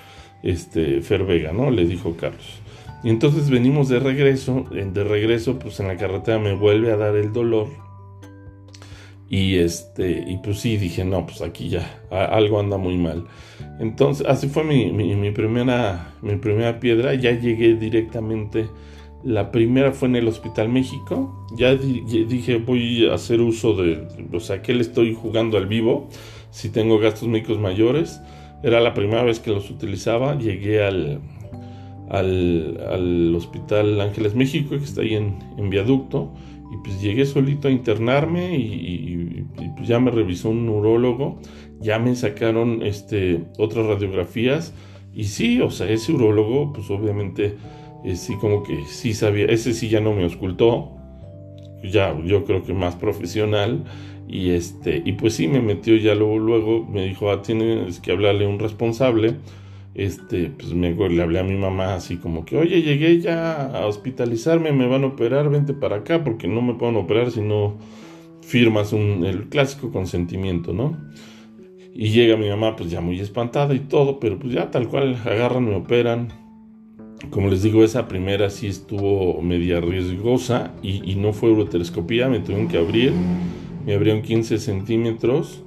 este, 0.44 1.02
Fer 1.02 1.26
Vega, 1.26 1.52
¿no? 1.52 1.72
Le 1.72 1.86
dijo 1.86 2.16
Carlos. 2.16 2.62
Y 3.04 3.10
entonces 3.10 3.50
venimos 3.50 3.90
de 3.90 4.00
regreso, 4.00 4.66
de 4.72 5.04
regreso, 5.04 5.60
pues 5.60 5.80
en 5.80 5.88
la 5.88 5.98
carretera 5.98 6.40
me 6.40 6.54
vuelve 6.54 6.92
a 6.92 6.98
dar 6.98 7.16
el 7.16 7.34
dolor. 7.34 7.68
Y 9.30 9.56
este, 9.56 10.24
y 10.28 10.38
pues 10.38 10.60
sí, 10.60 10.78
dije, 10.78 11.04
no, 11.04 11.26
pues 11.26 11.42
aquí 11.42 11.70
ya, 11.70 12.02
algo 12.10 12.60
anda 12.60 12.78
muy 12.78 12.98
mal. 12.98 13.26
Entonces, 13.80 14.26
así 14.28 14.48
fue 14.48 14.64
mi, 14.64 14.92
mi, 14.92 15.32
primera, 15.32 16.14
mi 16.22 16.38
primera 16.38 16.80
piedra. 16.80 17.14
Ya 17.14 17.32
llegué 17.32 17.76
directamente. 17.76 18.68
La 19.24 19.52
primera 19.52 19.92
fue 19.92 20.08
en 20.08 20.16
el 20.16 20.28
Hospital 20.28 20.70
México. 20.70 21.46
Ya 21.58 21.76
dije, 21.76 22.58
voy 22.58 23.08
a 23.08 23.16
hacer 23.16 23.42
uso 23.42 23.76
de, 23.76 24.08
o 24.32 24.40
sea, 24.40 24.62
que 24.62 24.74
le 24.74 24.82
estoy 24.82 25.14
jugando 25.14 25.58
al 25.58 25.68
vivo. 25.68 26.08
Si 26.52 26.70
tengo 26.70 26.98
gastos 27.00 27.28
médicos 27.28 27.60
mayores. 27.60 28.22
Era 28.64 28.80
la 28.80 28.94
primera 28.94 29.24
vez 29.24 29.40
que 29.40 29.52
los 29.52 29.70
utilizaba. 29.70 30.38
Llegué 30.38 30.84
al, 30.84 31.20
al, 32.10 33.36
Hospital 33.36 34.00
Ángeles 34.02 34.36
México, 34.36 34.70
que 34.72 34.84
está 34.84 35.02
ahí 35.02 35.16
en, 35.16 35.70
viaducto, 35.70 36.32
y 36.72 36.78
pues 36.78 37.02
llegué 37.02 37.26
solito 37.26 37.68
a 37.68 37.72
internarme 37.72 38.58
y, 38.58 39.46
pues 39.76 39.88
ya 39.88 40.00
me 40.00 40.12
revisó 40.12 40.50
un 40.50 40.66
neurólogo, 40.66 41.40
ya 41.80 42.00
me 42.00 42.16
sacaron 42.16 42.82
este, 42.84 43.46
otras 43.58 43.86
radiografías, 43.86 44.74
y 45.14 45.26
sí, 45.26 45.62
o 45.62 45.72
sea, 45.72 45.90
ese 45.90 46.12
urólogo, 46.12 46.74
pues 46.74 46.90
obviamente, 46.92 47.56
eh, 48.04 48.16
sí 48.16 48.36
como 48.40 48.64
que 48.64 48.86
sí 48.86 49.14
sabía, 49.14 49.46
ese 49.46 49.74
sí 49.74 49.90
ya 49.90 50.00
no 50.00 50.14
me 50.14 50.26
ocultó, 50.26 50.92
ya 51.84 52.16
yo 52.24 52.44
creo 52.46 52.64
que 52.64 52.74
más 52.74 52.96
profesional, 52.96 53.84
y 54.28 54.50
este, 54.50 55.02
y 55.06 55.14
pues 55.14 55.36
sí 55.36 55.48
me 55.48 55.62
metió 55.62 55.96
ya 55.96 56.14
luego, 56.14 56.38
luego 56.38 56.86
me 56.86 57.06
dijo, 57.06 57.32
ah, 57.32 57.42
tienes 57.42 58.00
que 58.00 58.12
hablarle 58.12 58.46
a 58.46 58.50
un 58.50 58.60
responsable, 58.60 59.36
este, 59.98 60.52
pues 60.52 60.76
me, 60.76 60.94
le 60.94 61.22
hablé 61.24 61.40
a 61.40 61.44
mi 61.44 61.56
mamá 61.56 61.96
así 61.96 62.18
como 62.18 62.46
que, 62.46 62.56
oye, 62.56 62.84
llegué 62.84 63.20
ya 63.20 63.66
a 63.66 63.88
hospitalizarme, 63.88 64.72
me 64.72 64.88
van 64.88 65.04
a 65.04 65.08
operar, 65.08 65.50
vente 65.50 65.74
para 65.74 65.98
acá 65.98 66.24
porque 66.24 66.48
no 66.48 66.62
me 66.62 66.76
pueden 66.76 66.98
operar 66.98 67.32
si 67.32 67.42
no 67.42 67.78
firmas 68.42 68.94
un, 68.94 69.26
el 69.26 69.50
clásico 69.50 69.92
consentimiento, 69.92 70.72
¿no? 70.72 70.96
Y 71.96 72.10
llega 72.10 72.38
mi 72.38 72.48
mamá 72.48 72.76
pues 72.76 72.92
ya 72.92 73.02
muy 73.02 73.20
espantada 73.20 73.74
y 73.74 73.80
todo, 73.80 74.20
pero 74.20 74.38
pues 74.38 74.54
ya 74.54 74.70
tal 74.70 74.88
cual 74.88 75.16
agarran, 75.26 75.66
me 75.66 75.76
operan. 75.76 76.28
Como 77.32 77.48
les 77.48 77.64
digo, 77.64 77.84
esa 77.84 78.08
primera 78.08 78.52
sí 78.52 78.68
estuvo 78.68 79.42
media 79.42 79.82
riesgosa 79.82 80.76
y, 80.84 81.16
no 81.16 81.34
fue 81.34 81.50
uroteroscopía, 81.50 82.30
me 82.30 82.40
tuvieron 82.40 82.68
que 82.68 82.78
abrir, 82.78 83.14
me 83.84 83.96
abrieron 83.96 84.22
15 84.22 84.60
centímetros 84.60 85.64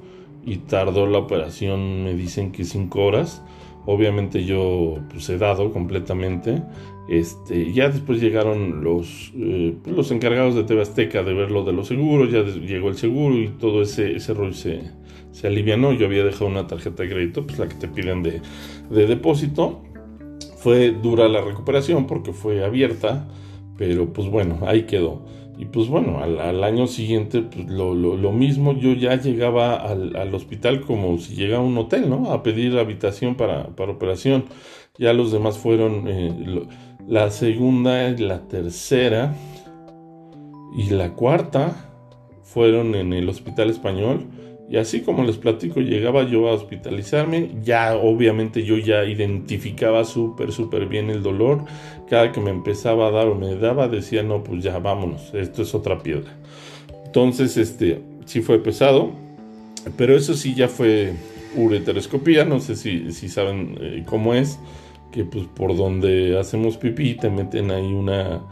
y 0.46 0.58
tardó 0.58 1.08
la 1.08 1.18
operación, 1.18 2.04
me 2.04 2.14
dicen 2.14 2.52
que 2.52 2.62
5 2.62 3.04
horas 3.04 3.42
Obviamente 3.86 4.44
yo 4.44 4.98
pues, 5.10 5.28
he 5.30 5.38
dado 5.38 5.72
completamente. 5.72 6.62
Este, 7.08 7.72
ya 7.72 7.88
después 7.88 8.20
llegaron 8.20 8.84
los, 8.84 9.32
eh, 9.36 9.76
los 9.86 10.10
encargados 10.12 10.54
de 10.54 10.62
TV 10.62 10.84
de 11.24 11.34
ver 11.34 11.50
lo 11.50 11.64
de 11.64 11.72
los 11.72 11.88
seguros, 11.88 12.30
ya 12.30 12.42
llegó 12.42 12.88
el 12.88 12.96
seguro 12.96 13.36
y 13.36 13.48
todo 13.48 13.82
ese, 13.82 14.14
ese 14.14 14.32
rollo 14.32 14.52
se, 14.52 14.90
se 15.32 15.46
alivianó. 15.46 15.92
Yo 15.92 16.06
había 16.06 16.24
dejado 16.24 16.46
una 16.46 16.66
tarjeta 16.66 17.02
de 17.02 17.08
crédito, 17.08 17.46
pues 17.46 17.58
la 17.58 17.68
que 17.68 17.74
te 17.74 17.88
piden 17.88 18.22
de, 18.22 18.40
de 18.90 19.06
depósito. 19.06 19.82
Fue 20.58 20.90
dura 20.90 21.26
la 21.26 21.40
recuperación 21.40 22.06
porque 22.06 22.32
fue 22.32 22.64
abierta, 22.64 23.26
pero 23.76 24.12
pues 24.12 24.28
bueno, 24.28 24.58
ahí 24.66 24.82
quedó. 24.82 25.24
Y 25.60 25.66
pues 25.66 25.88
bueno, 25.88 26.20
al, 26.20 26.64
año 26.64 26.86
siguiente, 26.86 27.42
pues 27.42 27.68
lo, 27.68 28.32
mismo, 28.32 28.72
yo 28.72 28.94
ya 28.94 29.16
llegaba 29.16 29.74
al, 29.76 30.16
al, 30.16 30.34
hospital 30.34 30.80
como 30.80 31.18
si 31.18 31.34
llegara 31.34 31.58
a 31.58 31.66
un 31.66 31.76
hotel, 31.76 32.08
¿no? 32.08 32.32
A 32.32 32.42
pedir 32.42 32.78
habitación 32.78 33.34
para, 33.34 33.66
para 33.76 33.92
operación. 33.92 34.46
Ya 34.96 35.12
los 35.12 35.32
demás 35.32 35.58
fueron 35.58 36.08
eh, 36.08 36.66
la 37.06 37.30
segunda, 37.30 38.08
la 38.12 38.48
tercera 38.48 39.34
y 40.78 40.88
la 40.88 41.12
cuarta 41.12 41.90
fueron 42.42 42.94
en 42.94 43.12
el 43.12 43.28
hospital 43.28 43.68
español. 43.68 44.28
Y 44.70 44.76
así 44.76 45.00
como 45.00 45.24
les 45.24 45.36
platico, 45.36 45.80
llegaba 45.80 46.22
yo 46.22 46.48
a 46.48 46.52
hospitalizarme, 46.52 47.50
ya 47.64 47.96
obviamente 47.96 48.62
yo 48.62 48.78
ya 48.78 49.04
identificaba 49.04 50.04
súper, 50.04 50.52
súper 50.52 50.86
bien 50.86 51.10
el 51.10 51.24
dolor. 51.24 51.64
Cada 52.08 52.30
que 52.30 52.40
me 52.40 52.50
empezaba 52.50 53.08
a 53.08 53.10
dar 53.10 53.26
o 53.26 53.34
me 53.34 53.56
daba, 53.56 53.88
decía, 53.88 54.22
no, 54.22 54.44
pues 54.44 54.62
ya 54.62 54.78
vámonos, 54.78 55.34
esto 55.34 55.62
es 55.62 55.74
otra 55.74 55.98
piedra. 55.98 56.30
Entonces, 57.04 57.56
este, 57.56 58.00
sí 58.26 58.42
fue 58.42 58.62
pesado, 58.62 59.10
pero 59.96 60.16
eso 60.16 60.34
sí 60.34 60.54
ya 60.54 60.68
fue 60.68 61.14
ureteroscopía, 61.56 62.44
no 62.44 62.60
sé 62.60 62.76
si, 62.76 63.10
si 63.10 63.28
saben 63.28 63.76
eh, 63.80 64.04
cómo 64.06 64.34
es, 64.34 64.60
que 65.10 65.24
pues 65.24 65.46
por 65.46 65.76
donde 65.76 66.38
hacemos 66.38 66.76
pipí 66.76 67.14
te 67.14 67.28
meten 67.28 67.72
ahí 67.72 67.92
una 67.92 68.42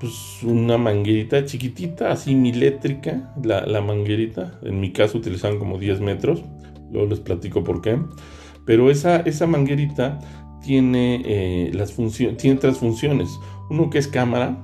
pues 0.00 0.42
una 0.42 0.76
manguerita 0.76 1.44
chiquitita, 1.44 2.12
así 2.12 2.34
milétrica, 2.34 3.32
la, 3.42 3.64
la, 3.66 3.80
manguerita. 3.80 4.58
En 4.62 4.80
mi 4.80 4.92
caso 4.92 5.18
utilizaban 5.18 5.58
como 5.58 5.78
10 5.78 6.00
metros, 6.00 6.42
luego 6.90 7.08
les 7.08 7.20
platico 7.20 7.64
por 7.64 7.80
qué. 7.80 7.98
Pero 8.66 8.90
esa, 8.90 9.20
esa 9.20 9.46
manguerita 9.46 10.18
tiene, 10.62 11.22
eh, 11.24 11.70
las 11.72 11.94
tiene 12.36 12.58
tres 12.58 12.76
funciones. 12.76 13.38
Uno 13.70 13.88
que 13.88 13.98
es 13.98 14.08
cámara, 14.08 14.58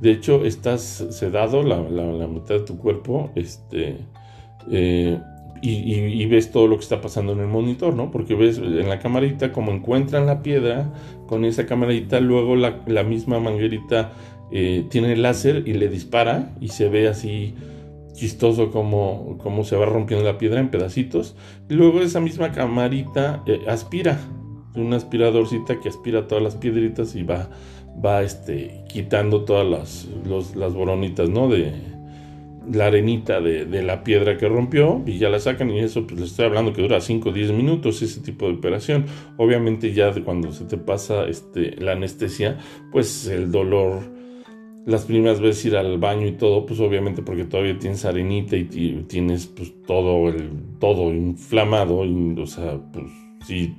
de 0.00 0.10
hecho 0.10 0.44
estás 0.44 0.82
sedado, 1.10 1.62
la, 1.62 1.80
la, 1.80 2.26
mitad 2.26 2.56
de 2.56 2.60
tu 2.60 2.78
cuerpo, 2.78 3.30
este, 3.36 3.98
eh, 4.70 5.20
y, 5.60 5.70
y, 5.94 6.26
ves 6.26 6.50
todo 6.50 6.66
lo 6.66 6.76
que 6.76 6.82
está 6.82 7.00
pasando 7.00 7.34
en 7.34 7.38
el 7.38 7.46
monitor, 7.46 7.94
¿no? 7.94 8.10
Porque 8.10 8.34
ves 8.34 8.58
en 8.58 8.88
la 8.88 8.98
camarita 8.98 9.52
como 9.52 9.70
encuentran 9.70 10.26
la 10.26 10.42
piedra, 10.42 10.92
con 11.28 11.44
esa 11.44 11.66
camarita, 11.66 12.18
luego 12.18 12.56
la, 12.56 12.80
la 12.86 13.04
misma 13.04 13.38
manguerita 13.38 14.12
eh, 14.52 14.84
tiene 14.90 15.16
láser 15.16 15.62
y 15.66 15.74
le 15.74 15.88
dispara 15.88 16.54
y 16.60 16.68
se 16.68 16.88
ve 16.88 17.08
así 17.08 17.54
chistoso 18.12 18.70
como, 18.70 19.38
como 19.38 19.64
se 19.64 19.76
va 19.76 19.86
rompiendo 19.86 20.24
la 20.24 20.38
piedra 20.38 20.60
en 20.60 20.70
pedacitos. 20.70 21.34
Y 21.68 21.74
luego 21.74 22.00
esa 22.00 22.20
misma 22.20 22.52
camarita 22.52 23.42
eh, 23.46 23.60
aspira, 23.68 24.20
una 24.74 24.96
aspiradorcita 24.96 25.80
que 25.80 25.88
aspira 25.88 26.26
todas 26.26 26.44
las 26.44 26.56
piedritas 26.56 27.14
y 27.16 27.22
va, 27.22 27.50
va 28.04 28.22
este, 28.22 28.84
quitando 28.88 29.44
todas 29.44 29.66
las, 29.66 30.54
las 30.54 30.74
boronitas, 30.74 31.28
¿no? 31.28 31.48
De 31.48 31.72
la 32.70 32.86
arenita 32.86 33.40
de, 33.40 33.82
la 33.82 34.04
piedra 34.04 34.36
que 34.38 34.48
rompió 34.48 35.02
y 35.06 35.18
ya 35.18 35.28
la 35.28 35.40
sacan 35.40 35.70
y 35.70 35.80
eso 35.80 36.06
pues 36.06 36.20
les 36.20 36.30
estoy 36.30 36.46
hablando 36.46 36.72
que 36.72 36.82
dura 36.82 37.00
5 37.00 37.28
o 37.28 37.32
10 37.32 37.52
minutos 37.52 38.02
ese 38.02 38.20
tipo 38.20 38.46
de 38.46 38.54
operación. 38.54 39.06
Obviamente 39.36 39.92
ya 39.92 40.10
de 40.10 40.22
cuando 40.22 40.52
se 40.52 40.64
te 40.64 40.76
pasa 40.76 41.26
este, 41.26 41.76
la 41.80 41.92
anestesia, 41.92 42.58
pues 42.92 43.26
el 43.26 43.50
dolor 43.50 44.21
las 44.84 45.04
primeras 45.04 45.40
veces 45.40 45.66
ir 45.66 45.76
al 45.76 45.98
baño 45.98 46.26
y 46.26 46.32
todo, 46.32 46.66
pues 46.66 46.80
obviamente 46.80 47.22
porque 47.22 47.44
todavía 47.44 47.78
tienes 47.78 48.04
arenita 48.04 48.56
y 48.56 49.04
tienes 49.08 49.46
pues 49.46 49.72
todo 49.86 50.28
el 50.28 50.50
todo 50.80 51.12
inflamado, 51.12 52.04
y, 52.04 52.34
o 52.38 52.46
sea, 52.46 52.80
pues 52.92 53.06
sí, 53.46 53.74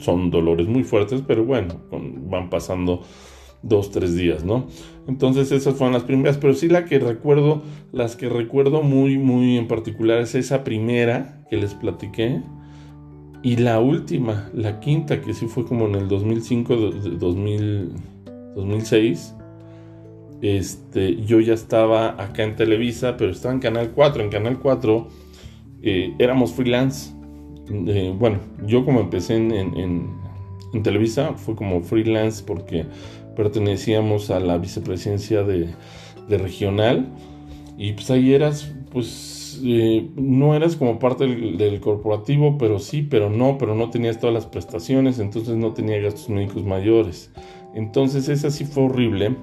son 0.00 0.30
dolores 0.30 0.66
muy 0.66 0.82
fuertes, 0.82 1.22
pero 1.26 1.44
bueno, 1.44 1.80
van 1.90 2.50
pasando 2.50 3.02
dos, 3.62 3.92
tres 3.92 4.16
días, 4.16 4.44
¿no? 4.44 4.66
Entonces 5.06 5.52
esas 5.52 5.74
fueron 5.74 5.94
las 5.94 6.02
primeras, 6.02 6.38
pero 6.38 6.54
sí 6.54 6.68
la 6.68 6.84
que 6.84 6.98
recuerdo, 6.98 7.62
las 7.92 8.16
que 8.16 8.28
recuerdo 8.28 8.82
muy, 8.82 9.18
muy 9.18 9.56
en 9.56 9.68
particular 9.68 10.20
es 10.20 10.34
esa 10.34 10.64
primera 10.64 11.44
que 11.48 11.56
les 11.56 11.74
platiqué 11.74 12.42
y 13.44 13.56
la 13.56 13.80
última, 13.80 14.50
la 14.54 14.80
quinta, 14.80 15.20
que 15.20 15.34
sí 15.34 15.46
fue 15.46 15.64
como 15.64 15.86
en 15.86 15.94
el 15.94 16.08
2005, 16.08 16.76
2000, 16.76 17.92
2006 18.56 19.34
este, 20.42 21.22
yo 21.24 21.38
ya 21.38 21.54
estaba 21.54 22.20
acá 22.20 22.42
en 22.42 22.56
Televisa, 22.56 23.16
pero 23.16 23.30
estaba 23.30 23.54
en 23.54 23.60
Canal 23.60 23.92
4. 23.94 24.24
En 24.24 24.28
Canal 24.28 24.58
4 24.58 25.08
eh, 25.82 26.14
éramos 26.18 26.52
freelance. 26.52 27.12
Eh, 27.70 28.12
bueno, 28.18 28.40
yo 28.66 28.84
como 28.84 29.00
empecé 29.00 29.36
en, 29.36 30.20
Televisa 30.82 31.34
fue 31.34 31.54
como 31.54 31.82
freelance 31.82 32.42
porque 32.44 32.86
pertenecíamos 33.36 34.30
a 34.30 34.40
la 34.40 34.58
vicepresidencia 34.58 35.44
de, 35.44 35.74
regional 36.28 37.08
y 37.76 37.92
pues 37.92 38.10
ahí 38.10 38.32
eras, 38.32 38.74
pues 38.90 39.60
eh, 39.62 40.08
no 40.16 40.56
eras 40.56 40.76
como 40.76 40.98
parte 40.98 41.26
del, 41.26 41.58
del, 41.58 41.78
corporativo, 41.80 42.56
pero 42.56 42.78
sí, 42.78 43.02
pero 43.02 43.28
no, 43.28 43.58
pero 43.58 43.74
no 43.74 43.90
tenías 43.90 44.18
todas 44.18 44.32
las 44.32 44.46
prestaciones, 44.46 45.18
entonces 45.18 45.56
no 45.56 45.72
tenía 45.72 46.00
gastos 46.00 46.30
médicos 46.30 46.64
mayores. 46.64 47.30
Entonces 47.74 48.28
esa 48.28 48.50
sí 48.50 48.64
fue 48.64 48.84
horrible 48.84 49.36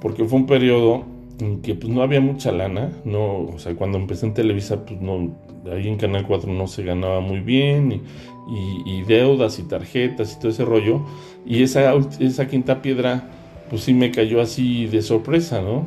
porque 0.00 0.24
fue 0.24 0.38
un 0.38 0.46
periodo 0.46 1.04
en 1.40 1.60
que 1.62 1.74
pues 1.74 1.92
no 1.92 2.02
había 2.02 2.20
mucha 2.20 2.52
lana, 2.52 2.90
no, 3.04 3.46
o 3.46 3.58
sea, 3.58 3.74
cuando 3.74 3.98
empecé 3.98 4.26
en 4.26 4.34
Televisa, 4.34 4.84
pues 4.84 5.00
no, 5.00 5.36
ahí 5.72 5.88
en 5.88 5.96
Canal 5.96 6.26
4 6.26 6.52
no 6.52 6.66
se 6.66 6.82
ganaba 6.82 7.20
muy 7.20 7.40
bien, 7.40 8.02
y, 8.50 9.02
deudas 9.02 9.58
y 9.58 9.62
tarjetas 9.62 10.34
y 10.34 10.38
todo 10.40 10.50
ese 10.50 10.64
rollo, 10.64 11.02
y 11.46 11.62
esa, 11.62 11.94
esa 12.18 12.48
quinta 12.48 12.82
piedra, 12.82 13.30
pues 13.70 13.82
sí 13.82 13.94
me 13.94 14.10
cayó 14.10 14.40
así 14.40 14.86
de 14.86 15.02
sorpresa, 15.02 15.60
¿no? 15.60 15.86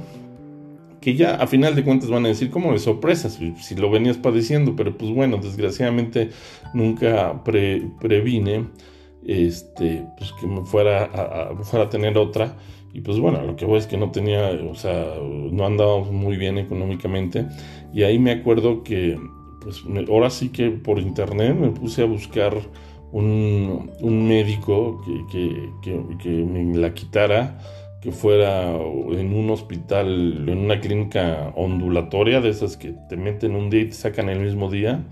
Que 1.02 1.16
ya 1.16 1.36
a 1.36 1.48
final 1.48 1.76
de 1.76 1.84
cuentas 1.84 2.10
van 2.10 2.26
a 2.26 2.30
decir 2.30 2.52
como 2.52 2.72
de 2.72 2.80
sorpresa, 2.80 3.30
si, 3.30 3.76
lo 3.76 3.90
venías 3.90 4.18
padeciendo, 4.18 4.76
pero 4.76 4.96
pues 4.96 5.12
bueno, 5.12 5.38
desgraciadamente 5.38 6.30
nunca 6.74 7.44
previne 7.44 8.68
este, 9.26 10.06
pues 10.18 10.32
que 10.40 10.48
me 10.48 10.64
fuera 10.64 11.06
a, 11.06 11.56
fuera 11.64 11.86
a 11.86 11.90
tener 11.90 12.18
otra. 12.18 12.56
Y 12.94 13.02
pues 13.02 13.20
bueno, 13.20 13.42
lo 13.44 13.56
que 13.56 13.66
voy 13.66 13.80
es 13.80 13.88
que 13.88 13.98
no 13.98 14.12
tenía, 14.12 14.52
o 14.70 14.76
sea, 14.76 15.16
no 15.22 15.66
andábamos 15.66 16.12
muy 16.12 16.38
bien 16.38 16.58
económicamente. 16.58 17.46
Y 17.94 18.04
ahí 18.04 18.20
me 18.20 18.32
acuerdo 18.32 18.84
que, 18.84 19.18
pues 19.62 19.84
ahora 20.10 20.30
sí 20.30 20.50
que 20.50 20.70
por 20.72 21.00
internet 21.00 21.56
me 21.56 21.70
puse 21.70 22.02
a 22.04 22.06
buscar 22.06 22.58
un, 23.12 24.28
médico 24.28 25.02
que, 25.32 25.70
que, 25.82 26.18
que, 26.22 26.30
me 26.30 26.78
la 26.78 26.94
quitara, 26.94 27.60
que 28.02 28.12
fuera 28.12 28.72
en 28.72 29.34
un 29.34 29.50
hospital, 29.50 30.50
en 30.50 30.58
una 30.58 30.80
clínica 30.80 31.54
ondulatoria, 31.56 32.42
de 32.42 32.50
esas 32.50 32.78
que 32.78 32.94
te 33.10 33.18
meten 33.18 33.56
un 33.56 33.70
día 33.70 33.82
y 33.82 33.86
te 33.86 33.94
sacan 33.94 34.30
el 34.30 34.40
mismo 34.40 34.70
día. 34.70 35.06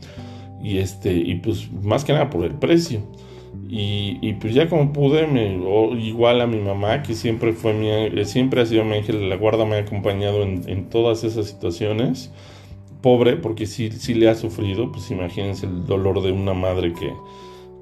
Y, 0.62 0.80
este, 0.80 1.14
y 1.14 1.36
pues 1.36 1.72
más 1.72 2.04
que 2.04 2.12
nada 2.12 2.30
por 2.30 2.44
el 2.44 2.56
precio. 2.56 3.02
Y, 3.68 4.34
pues 4.34 4.54
ya 4.54 4.68
como 4.68 4.94
pude, 4.94 5.28
me, 5.28 5.54
igual 6.00 6.42
a 6.42 6.48
mi 6.48 6.60
mamá, 6.60 7.04
que 7.04 7.14
siempre 7.14 7.54
fue 7.54 7.74
mi, 7.74 7.90
eh, 7.90 8.26
siempre 8.26 8.62
ha 8.62 8.66
sido 8.66 8.84
mi 8.84 8.96
ángel 8.96 9.30
la 9.30 9.36
guarda, 9.36 9.66
me 9.66 9.76
ha 9.76 9.80
acompañado 9.80 10.44
en, 10.44 10.90
todas 10.90 11.24
esas 11.24 11.48
situaciones. 11.48 12.32
Pobre, 13.02 13.38
porque 13.38 13.66
si 13.66 13.92
sí, 13.92 14.14
le 14.14 14.28
ha 14.28 14.36
sufrido, 14.36 14.92
pues 14.92 15.10
imagínense 15.12 15.66
el 15.68 15.86
dolor 15.86 16.22
de 16.22 16.32
una 16.32 16.54
madre 16.54 16.94
que, 16.94 17.14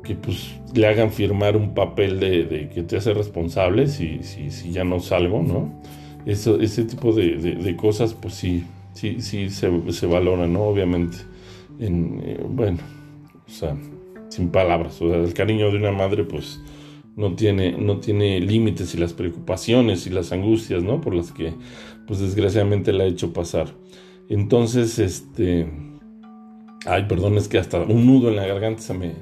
que 0.03 0.15
pues 0.15 0.59
le 0.75 0.85
hagan 0.87 1.11
firmar 1.11 1.57
un 1.57 1.73
papel 1.73 2.19
de, 2.19 2.69
que 2.73 2.83
te 2.83 2.97
hace 2.97 3.13
responsable 3.13 3.87
si, 3.87 4.21
si, 4.23 4.51
si, 4.51 4.71
ya 4.71 4.83
no 4.83 4.99
salgo, 4.99 5.41
¿no? 5.41 5.81
Eso, 6.25 6.59
ese 6.59 6.83
tipo 6.83 7.13
de, 7.13 7.37
de, 7.37 7.75
cosas, 7.75 8.13
pues 8.13 8.33
sí, 8.35 8.65
sí, 8.93 9.21
sí 9.21 9.49
se, 9.49 9.71
se 9.91 10.05
valora, 10.05 10.47
¿no? 10.47 10.63
Obviamente. 10.63 11.17
En, 11.79 12.21
eh, 12.23 12.43
bueno, 12.47 12.79
o 13.47 13.49
sea, 13.49 13.75
sin 14.29 14.49
palabras. 14.49 15.01
O 15.01 15.09
sea, 15.09 15.17
el 15.17 15.33
cariño 15.33 15.71
de 15.71 15.77
una 15.77 15.91
madre, 15.91 16.23
pues, 16.23 16.61
no 17.15 17.35
tiene, 17.35 17.71
no 17.77 17.99
tiene 17.99 18.39
límites 18.39 18.93
y 18.93 18.97
las 18.97 19.13
preocupaciones 19.13 20.05
y 20.07 20.11
las 20.11 20.31
angustias, 20.31 20.83
¿no? 20.83 21.01
Por 21.01 21.15
las 21.15 21.31
que, 21.31 21.53
pues, 22.05 22.19
desgraciadamente 22.19 22.93
la 22.93 23.05
ha 23.05 23.07
hecho 23.07 23.33
pasar. 23.33 23.67
Entonces, 24.29 24.99
este... 24.99 25.67
Ay, 26.85 27.05
perdón, 27.09 27.37
es 27.37 27.47
que 27.47 27.57
hasta 27.57 27.81
un 27.81 28.05
nudo 28.05 28.29
en 28.29 28.35
la 28.35 28.45
garganta 28.45 28.81
se 28.81 28.93
me, 28.93 29.13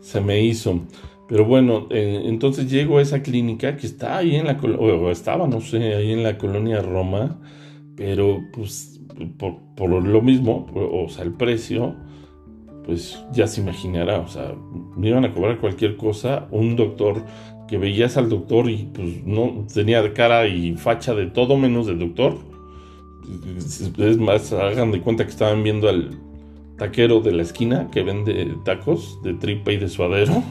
se 0.00 0.20
me 0.20 0.42
hizo. 0.42 0.86
Pero 1.30 1.44
bueno, 1.44 1.86
eh, 1.90 2.22
entonces 2.24 2.68
llego 2.68 2.98
a 2.98 3.02
esa 3.02 3.22
clínica 3.22 3.76
que 3.76 3.86
está 3.86 4.16
ahí 4.16 4.34
en 4.34 4.46
la 4.46 4.58
o 4.60 5.10
estaba, 5.12 5.46
no 5.46 5.60
sé, 5.60 5.94
ahí 5.94 6.12
en 6.12 6.24
la 6.24 6.38
colonia 6.38 6.82
Roma, 6.82 7.40
pero 7.94 8.40
pues 8.52 9.00
por, 9.38 9.58
por 9.76 9.90
lo 9.90 10.22
mismo, 10.22 10.66
o 10.74 11.08
sea, 11.08 11.24
el 11.24 11.32
precio, 11.32 11.94
pues 12.84 13.22
ya 13.32 13.46
se 13.46 13.60
imaginará, 13.60 14.18
o 14.18 14.28
sea, 14.28 14.54
me 14.96 15.08
iban 15.08 15.24
a 15.24 15.32
cobrar 15.32 15.58
cualquier 15.58 15.96
cosa, 15.96 16.48
un 16.50 16.76
doctor 16.76 17.24
que 17.68 17.78
veías 17.78 18.16
al 18.16 18.28
doctor 18.28 18.68
y 18.68 18.88
pues 18.92 19.24
no 19.24 19.66
tenía 19.72 20.12
cara 20.12 20.46
y 20.48 20.74
facha 20.74 21.14
de 21.14 21.26
todo 21.26 21.56
menos 21.56 21.86
del 21.86 21.98
doctor. 22.00 22.36
Es 23.98 24.18
más, 24.18 24.52
hagan 24.52 24.90
de 24.90 25.00
cuenta 25.00 25.24
que 25.24 25.30
estaban 25.30 25.62
viendo 25.62 25.88
al 25.88 26.18
taquero 26.78 27.20
de 27.20 27.32
la 27.32 27.42
esquina 27.42 27.88
que 27.92 28.02
vende 28.02 28.56
tacos 28.64 29.22
de 29.22 29.34
tripa 29.34 29.72
y 29.72 29.76
de 29.76 29.88
suadero. 29.88 30.42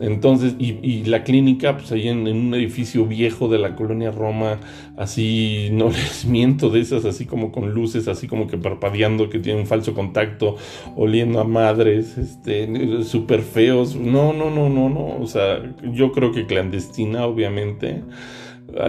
Entonces, 0.00 0.54
y, 0.58 1.04
la 1.04 1.22
clínica, 1.22 1.76
pues 1.76 1.92
ahí 1.92 2.08
en, 2.08 2.26
un 2.26 2.54
edificio 2.54 3.06
viejo 3.06 3.48
de 3.48 3.58
la 3.58 3.76
colonia 3.76 4.10
Roma, 4.10 4.58
así, 4.96 5.68
no 5.72 5.88
les 5.90 6.24
miento 6.24 6.70
de 6.70 6.80
esas, 6.80 7.04
así 7.04 7.26
como 7.26 7.52
con 7.52 7.72
luces, 7.72 8.08
así 8.08 8.26
como 8.26 8.46
que 8.46 8.58
parpadeando, 8.58 9.28
que 9.28 9.38
tienen 9.38 9.62
un 9.62 9.68
falso 9.68 9.94
contacto, 9.94 10.56
oliendo 10.96 11.40
a 11.40 11.44
madres, 11.44 12.16
este, 12.18 13.02
súper 13.04 13.42
feos. 13.42 13.94
No, 13.94 14.32
no, 14.32 14.50
no, 14.50 14.68
no, 14.68 14.88
no. 14.88 15.18
O 15.20 15.26
sea, 15.26 15.62
yo 15.92 16.12
creo 16.12 16.32
que 16.32 16.46
clandestina, 16.46 17.26
obviamente. 17.26 18.02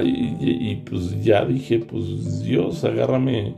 y, 0.04 0.72
y, 0.72 0.84
pues 0.89 1.24
ya 1.24 1.46
dije, 1.46 1.80
pues 1.80 2.44
Dios, 2.44 2.84
agárrame 2.86 3.56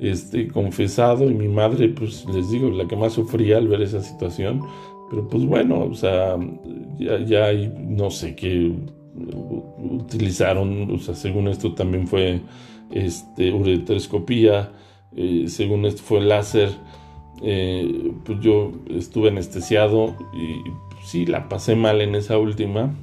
este, 0.00 0.48
confesado. 0.48 1.30
Y 1.30 1.34
mi 1.34 1.48
madre, 1.48 1.88
pues 1.88 2.26
les 2.34 2.50
digo, 2.50 2.70
la 2.70 2.88
que 2.88 2.96
más 2.96 3.12
sufría 3.12 3.58
al 3.58 3.68
ver 3.68 3.82
esa 3.82 4.02
situación 4.02 4.62
pero 5.10 5.28
pues 5.28 5.44
bueno, 5.44 5.80
o 5.80 5.94
sea, 5.94 6.36
ya, 6.98 7.18
ya 7.24 7.44
hay, 7.46 7.72
no 7.76 8.10
sé 8.10 8.36
qué 8.36 8.72
utilizaron, 9.78 10.90
o 10.90 10.98
sea, 10.98 11.14
según 11.14 11.48
esto 11.48 11.74
también 11.74 12.06
fue 12.06 12.40
este, 12.90 13.52
ureteroscopía, 13.52 14.72
eh, 15.16 15.44
según 15.48 15.84
esto 15.84 16.02
fue 16.02 16.20
láser, 16.20 16.70
eh, 17.42 18.12
pues 18.24 18.38
yo 18.40 18.72
estuve 18.88 19.28
anestesiado 19.28 20.14
y 20.32 20.62
sí, 21.04 21.26
la 21.26 21.48
pasé 21.48 21.74
mal 21.74 22.00
en 22.00 22.14
esa 22.14 22.38
última. 22.38 22.94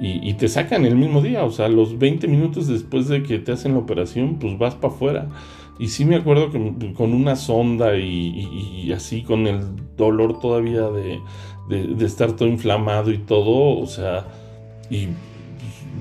Y, 0.00 0.34
te 0.34 0.46
sacan 0.46 0.86
el 0.86 0.94
mismo 0.94 1.20
día, 1.20 1.42
o 1.42 1.50
sea, 1.50 1.68
los 1.68 1.98
20 1.98 2.28
minutos 2.28 2.68
después 2.68 3.08
de 3.08 3.24
que 3.24 3.40
te 3.40 3.50
hacen 3.50 3.72
la 3.72 3.78
operación, 3.78 4.38
pues 4.38 4.56
vas 4.56 4.76
para 4.76 4.94
afuera. 4.94 5.28
Y 5.78 5.88
sí 5.88 6.04
me 6.04 6.16
acuerdo 6.16 6.50
que 6.50 6.92
con 6.94 7.14
una 7.14 7.36
sonda 7.36 7.96
y, 7.96 8.90
así, 8.94 9.22
con 9.22 9.46
el 9.46 9.60
dolor 9.96 10.40
todavía 10.40 10.88
de, 10.88 11.20
estar 12.04 12.32
todo 12.32 12.48
inflamado 12.48 13.12
y 13.12 13.18
todo, 13.18 13.78
o 13.78 13.86
sea, 13.86 14.26
y 14.90 15.08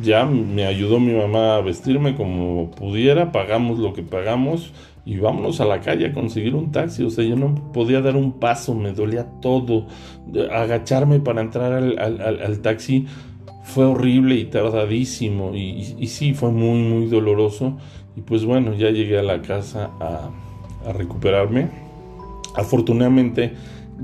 ya 0.02 0.26
me 0.26 0.66
ayudó 0.66 1.00
mi 1.00 1.14
mamá 1.14 1.56
a 1.56 1.62
vestirme 1.62 2.16
como 2.16 2.72
pudiera, 2.72 3.32
pagamos 3.32 3.80
lo 3.80 3.94
que 3.94 4.04
pagamos 4.04 4.72
y 5.08 5.20
vámonos 5.20 5.62
a 5.62 5.66
la 5.66 5.80
calle 5.80 6.08
a 6.08 6.14
conseguir 6.14 6.54
un 6.54 6.74
taxi. 6.74 7.02
O 7.04 7.10
sea, 7.10 7.24
yo 7.24 7.38
no 7.38 7.72
podía 7.72 8.02
dar 8.02 8.18
un 8.18 8.34
paso, 8.34 8.76
me 8.76 8.92
dolía 8.92 9.26
todo. 9.42 9.88
Agacharme 10.52 11.22
para 11.22 11.40
entrar 11.40 11.72
al, 11.72 12.60
taxi 12.60 13.06
fue 13.64 13.86
horrible 13.86 14.36
y 14.36 14.46
tardadísimo 14.46 15.56
y, 15.56 16.08
sí, 16.08 16.34
fue 16.34 16.52
muy, 16.52 16.80
muy 16.80 17.06
doloroso. 17.08 17.78
Y 18.18 18.22
pues 18.22 18.44
bueno, 18.46 18.74
ya 18.74 18.90
llegué 18.90 19.20
a 19.20 19.24
la 19.24 19.44
casa 19.44 19.92
a, 20.00 20.32
recuperarme. 20.94 21.70
Afortunadamente 22.56 23.54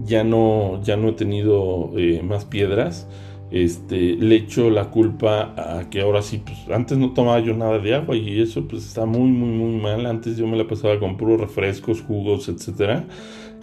ya 0.05 0.23
no, 0.23 0.81
ya 0.83 0.97
no 0.97 1.09
he 1.09 1.13
tenido 1.13 1.91
eh, 1.97 2.21
más 2.23 2.45
piedras. 2.45 3.07
Este, 3.49 4.15
le 4.15 4.35
echo 4.35 4.69
la 4.69 4.91
culpa 4.91 5.53
a 5.57 5.89
que 5.89 6.01
ahora 6.01 6.21
sí, 6.21 6.41
pues 6.43 6.57
antes 6.69 6.97
no 6.97 7.13
tomaba 7.13 7.39
yo 7.39 7.55
nada 7.55 7.79
de 7.79 7.95
agua 7.95 8.15
y 8.15 8.41
eso 8.41 8.67
pues 8.67 8.85
está 8.85 9.05
muy, 9.05 9.31
muy, 9.31 9.49
muy 9.49 9.81
mal. 9.81 10.05
Antes 10.05 10.37
yo 10.37 10.45
me 10.45 10.57
la 10.57 10.67
pasaba 10.67 10.99
con 10.99 11.17
puros 11.17 11.39
refrescos, 11.39 12.01
jugos, 12.01 12.49
etcétera. 12.49 13.05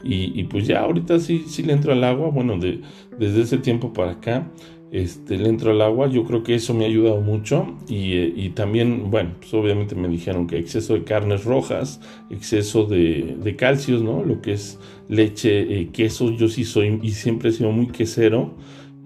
Y, 0.02 0.44
pues 0.44 0.66
ya 0.66 0.80
ahorita 0.80 1.20
sí, 1.20 1.44
sí 1.46 1.62
le 1.62 1.74
entro 1.74 1.92
al 1.92 2.02
agua. 2.02 2.30
Bueno, 2.30 2.58
de, 2.58 2.80
desde 3.18 3.42
ese 3.42 3.58
tiempo 3.58 3.92
para 3.92 4.12
acá 4.12 4.50
este, 4.92 5.38
le 5.38 5.48
entro 5.48 5.70
al 5.70 5.82
agua. 5.82 6.08
Yo 6.08 6.24
creo 6.24 6.42
que 6.42 6.54
eso 6.54 6.74
me 6.74 6.84
ha 6.84 6.88
ayudado 6.88 7.20
mucho. 7.20 7.76
Y, 7.88 8.14
eh, 8.14 8.52
también, 8.54 9.10
bueno, 9.10 9.32
pues 9.38 9.52
obviamente 9.54 9.94
me 9.94 10.08
dijeron 10.08 10.46
que 10.46 10.58
exceso 10.58 10.94
de 10.94 11.04
carnes 11.04 11.44
rojas, 11.44 12.00
exceso 12.30 12.84
de, 12.84 13.54
calcios, 13.56 14.02
¿no? 14.02 14.24
Lo 14.24 14.40
que 14.40 14.52
es 14.52 14.78
leche, 15.08 15.80
eh, 15.80 15.90
queso. 15.92 16.30
Yo 16.30 16.48
sí 16.48 16.64
soy 16.64 16.98
y 17.02 17.12
siempre 17.12 17.50
he 17.50 17.52
sido 17.52 17.70
muy 17.70 17.88
quesero. 17.88 18.54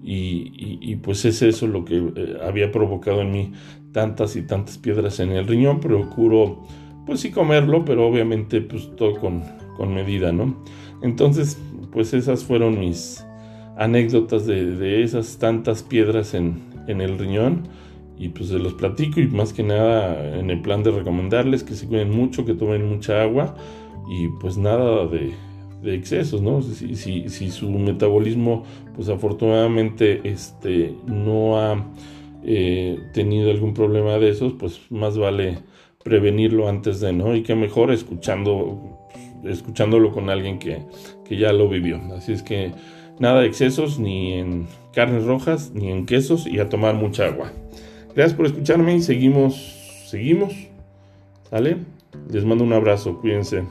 Y, 0.03 0.95
pues 0.97 1.25
es 1.25 1.41
eso 1.41 1.67
lo 1.67 1.83
que 1.83 1.97
eh, 1.97 2.37
había 2.43 2.71
provocado 2.71 3.21
en 3.21 3.31
mí 3.31 3.53
tantas 3.91 4.35
y 4.35 4.43
tantas 4.43 4.77
piedras 4.77 5.19
en 5.19 5.31
el 5.31 5.47
riñón. 5.47 5.79
Procuro, 5.79 6.63
pues 7.05 7.21
sí 7.21 7.31
comerlo, 7.31 7.85
pero 7.85 8.07
obviamente 8.07 8.61
pues 8.61 8.95
todo 8.95 9.19
con, 9.19 9.43
con 9.77 9.93
medida, 9.93 10.31
¿no? 10.31 10.63
Entonces, 11.01 11.59
pues 11.91 12.13
esas 12.13 12.43
fueron 12.43 12.79
mis 12.79 13.25
anécdotas 13.77 14.45
de, 14.45 15.03
esas 15.03 15.37
tantas 15.37 15.83
piedras 15.83 16.33
en, 16.33 16.61
el 16.87 17.17
riñón 17.17 17.67
y 18.17 18.29
pues 18.29 18.49
se 18.49 18.59
los 18.59 18.73
platico 18.75 19.19
y 19.19 19.27
más 19.27 19.53
que 19.53 19.63
nada 19.63 20.37
en 20.37 20.49
el 20.49 20.61
plan 20.61 20.83
de 20.83 20.91
recomendarles 20.91 21.63
que 21.63 21.73
se 21.73 21.87
cuiden 21.87 22.11
mucho, 22.11 22.45
que 22.45 22.53
tomen 22.53 22.87
mucha 22.87 23.23
agua 23.23 23.55
y 24.09 24.27
pues 24.39 24.57
nada 24.57 25.07
de, 25.07 25.33
excesos, 25.83 26.41
¿no? 26.41 26.63
Si, 26.63 26.95
si, 26.95 27.51
su 27.51 27.69
metabolismo 27.69 28.63
pues 28.95 29.07
afortunadamente 29.07 30.21
este, 30.23 30.95
no 31.05 31.59
ha 31.59 31.85
eh, 32.43 32.99
tenido 33.13 33.51
algún 33.51 33.75
problema 33.75 34.17
de 34.17 34.29
esos, 34.29 34.53
pues 34.53 34.79
más 34.89 35.15
vale 35.15 35.59
prevenirlo 36.03 36.69
antes 36.69 36.99
de, 37.01 37.13
¿no? 37.13 37.35
Y 37.35 37.43
que 37.43 37.55
mejor 37.55 37.91
escuchando, 37.91 38.99
escuchándolo 39.43 40.11
con 40.11 40.29
alguien 40.29 40.57
que, 40.57 40.79
que 41.27 41.37
ya 41.37 41.51
lo 41.53 41.67
vivió. 41.67 42.01
Así 42.15 42.31
es 42.31 42.41
que 42.41 42.71
Nada 43.19 43.41
de 43.41 43.47
excesos 43.47 43.99
ni 43.99 44.33
en 44.33 44.67
carnes 44.93 45.25
rojas 45.25 45.71
ni 45.73 45.91
en 45.91 46.05
quesos 46.05 46.47
y 46.47 46.59
a 46.59 46.69
tomar 46.69 46.95
mucha 46.95 47.25
agua. 47.25 47.51
Gracias 48.15 48.35
por 48.35 48.45
escucharme 48.45 48.95
y 48.95 49.01
seguimos, 49.01 49.55
seguimos. 50.07 50.53
¿Sale? 51.49 51.77
Les 52.31 52.45
mando 52.45 52.63
un 52.63 52.73
abrazo, 52.73 53.19
cuídense. 53.19 53.63